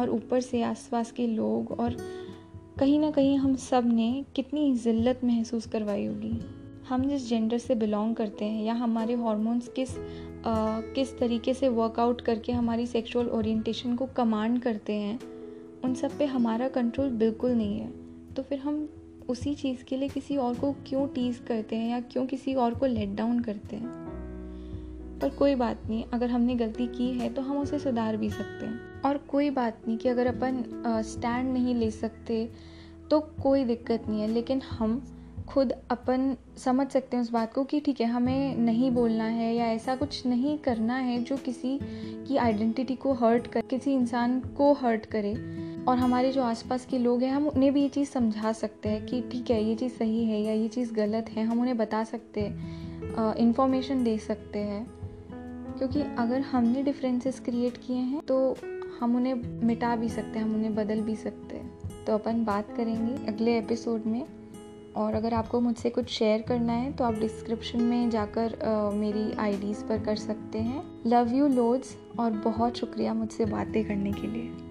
और 0.00 0.10
ऊपर 0.10 0.40
से 0.40 0.62
आसपास 0.62 1.12
के 1.12 1.26
लोग 1.26 1.70
और 1.80 1.96
कहीं 2.78 2.98
ना 3.00 3.10
कहीं 3.10 3.36
हम 3.38 3.54
सबने 3.56 4.24
कितनी 4.36 4.72
ज़िल्लत 4.74 5.20
महसूस 5.24 5.66
करवाई 5.66 6.06
होगी। 6.06 6.40
हम 6.88 7.08
जिस 7.08 7.28
जेंडर 7.28 7.58
से 7.58 7.74
बिलोंग 7.74 8.14
करते 8.16 8.44
हैं 8.44 8.64
या 8.64 8.74
हमारे 8.74 9.14
हॉर्मोन्स 9.14 9.68
किस 9.68 9.90
किस 10.46 11.18
तरीके 11.18 11.54
से 11.54 11.68
वर्कआउट 11.68 12.20
करके 12.20 12.52
हमारी 12.52 12.86
सेक्सुअल 12.86 13.28
ओरिएंटेशन 13.28 13.96
को 13.96 14.06
कमांड 14.06 14.60
करते 14.62 14.92
हैं, 14.92 15.18
उन 15.84 15.94
सब 15.94 16.18
पे 16.18 16.26
हमारा 16.26 16.68
कंट्रोल 16.68 17.10
बिल्कुल 17.10 17.50
नहीं 17.50 17.78
है। 17.78 17.90
तो 18.34 18.42
फिर 18.42 18.58
हम 18.58 18.88
उसी 19.28 19.54
चीज़ 19.54 19.84
के 19.84 19.96
लिए 19.96 20.08
किसी 20.08 20.36
और 20.36 20.54
को 20.54 20.72
क्यों 20.86 21.06
टीज़ 21.08 21.40
करते 21.42 21.76
हैं 21.76 21.90
या 21.90 22.00
क्यों 22.00 22.26
किसी 22.26 22.54
और 22.54 22.74
को 22.74 22.86
लेट 22.86 23.08
डाउन 23.08 23.40
करते 23.40 23.76
हैं? 23.76 25.18
पर 25.22 25.28
कोई 25.28 25.54
बात 25.54 25.78
नहीं, 25.88 26.04
अगर 26.04 26.30
हमने 26.30 26.54
गलती 26.54 26.86
की 26.86 27.10
है 27.10 27.32
तो 27.34 27.42
हम 27.42 27.58
उसे 27.58 27.78
सुधार 27.78 28.16
भी 28.16 28.30
सकते 28.30 28.66
हैं। 28.66 29.02
और 29.02 29.18
कोई 29.18 29.50
बात 29.50 29.78
नहीं 29.88 29.98
कि 29.98 30.08
अगर 30.08 30.26
अपन 30.26 30.64
स्टैंड 31.06 31.52
नहीं 31.52 31.74
ले 31.74 31.90
सकते 31.90 32.48
तो 33.10 33.20
कोई 33.20 33.64
दिक्कत 33.64 34.04
नहीं 34.08 34.20
है, 34.20 34.28
लेकिन 34.28 34.60
हम 34.60 35.02
खुद 35.50 35.72
अपन 35.90 36.36
समझ 36.56 36.88
सकते 36.88 37.16
हैं 37.16 37.24
उस 37.24 37.30
बात 37.30 37.54
को 37.54 37.64
कि 37.64 37.80
ठीक 37.80 38.00
है, 38.00 38.06
हमें 38.06 38.56
नहीं 38.56 38.90
बोलना 38.90 39.24
है 39.24 39.54
या 39.54 39.66
ऐसा 39.66 39.96
कुछ 39.96 40.26
नहीं 40.26 40.58
करना 40.58 40.96
है 40.96 41.22
जो 41.22 41.36
किसी 41.36 41.78
की 42.28 42.36
आइडेंटिटी 42.36 42.94
को 42.94 43.12
हर्ट 43.12 43.46
कर, 43.46 43.60
किसी 43.60 43.94
इंसान 43.94 44.40
को 44.40 44.72
हर्ट 44.72 45.06
करे। 45.06 45.34
और 45.88 45.98
हमारे 45.98 46.32
जो 46.32 46.42
आसपास 46.42 46.86
के 46.86 46.98
लोग 46.98 47.22
हैं, 47.22 47.32
हम 47.32 47.48
उन्हें 47.48 47.72
भी 47.72 47.82
ये 47.82 47.88
चीज़ 47.88 48.08
समझा 48.08 48.52
सकते 48.52 48.88
हैं 48.88 49.06
कि 49.06 49.22
ठीक 49.22 49.50
है, 49.50 49.64
ये 49.64 49.74
चीज़ 49.74 49.92
सही 49.92 50.24
है 50.24 50.40
या 50.42 50.52
ये 50.52 50.68
चीज़ 50.68 50.92
गलत 50.94 51.30
है, 51.30 51.44
हम 51.44 51.60
उन्हें 51.60 51.76
बता 51.76 52.04
सकते 52.04 52.40
हैं 52.40 53.34
इंफॉर्मेशन 53.34 54.04
दे 54.04 54.18
सकते 54.18 54.58
हैं। 54.58 54.86
क्योंकि 55.78 56.00
अगर 56.18 56.40
हमने 56.40 56.82
डिफरेंसेस 56.82 57.40
क्रिएट 57.40 57.76
किए 57.76 57.96
हैं 57.96 58.20
तो 58.20 58.56
हम 59.00 59.16
उन्हें 59.16 59.34
मिटा 59.64 59.96
भी 59.96 60.08
सकते 60.08 60.38
हैं, 60.38 60.46
हम 60.46 60.54
उन्हें 60.54 60.74
बदल 60.74 61.00
भी 61.00 61.16
सकते 61.16 61.56
हैं। 61.56 61.78
तो 62.06 62.14
अपन 62.14 62.44
बात 62.44 62.76
करेंगे 62.76 63.26
अगले 63.26 63.58
एपिसोड 63.58 64.02
में। 64.06 64.26
और 64.96 65.14
अगर 65.14 65.34
आपको 65.34 65.60
मुझसे 65.60 65.90
कुछ 65.90 66.08
शेयर 66.08 66.42
करना 66.42 66.72
है 66.72 66.92
तो 66.92 67.04
आप 67.04 67.14
डिस्क्रिप्शन 67.14 67.82
में 67.82 68.10
जाकर 68.10 68.58
आ, 68.62 68.90
मेरी 68.90 69.32
आईडीज़ 69.32 69.84
पर 69.84 70.04
कर 70.04 70.16
सकते 70.16 70.58
हैं। 70.58 70.82
लव 71.06 71.34
यू 71.34 71.48
लोड्स 71.48 71.96
और 72.18 72.30
बहुत 72.30 72.76
शुक्रिया 72.76 73.14
मुझसे 73.14 73.44
बातें 73.44 73.84
करने 73.84 74.12
के 74.12 74.26
लिए। 74.26 74.69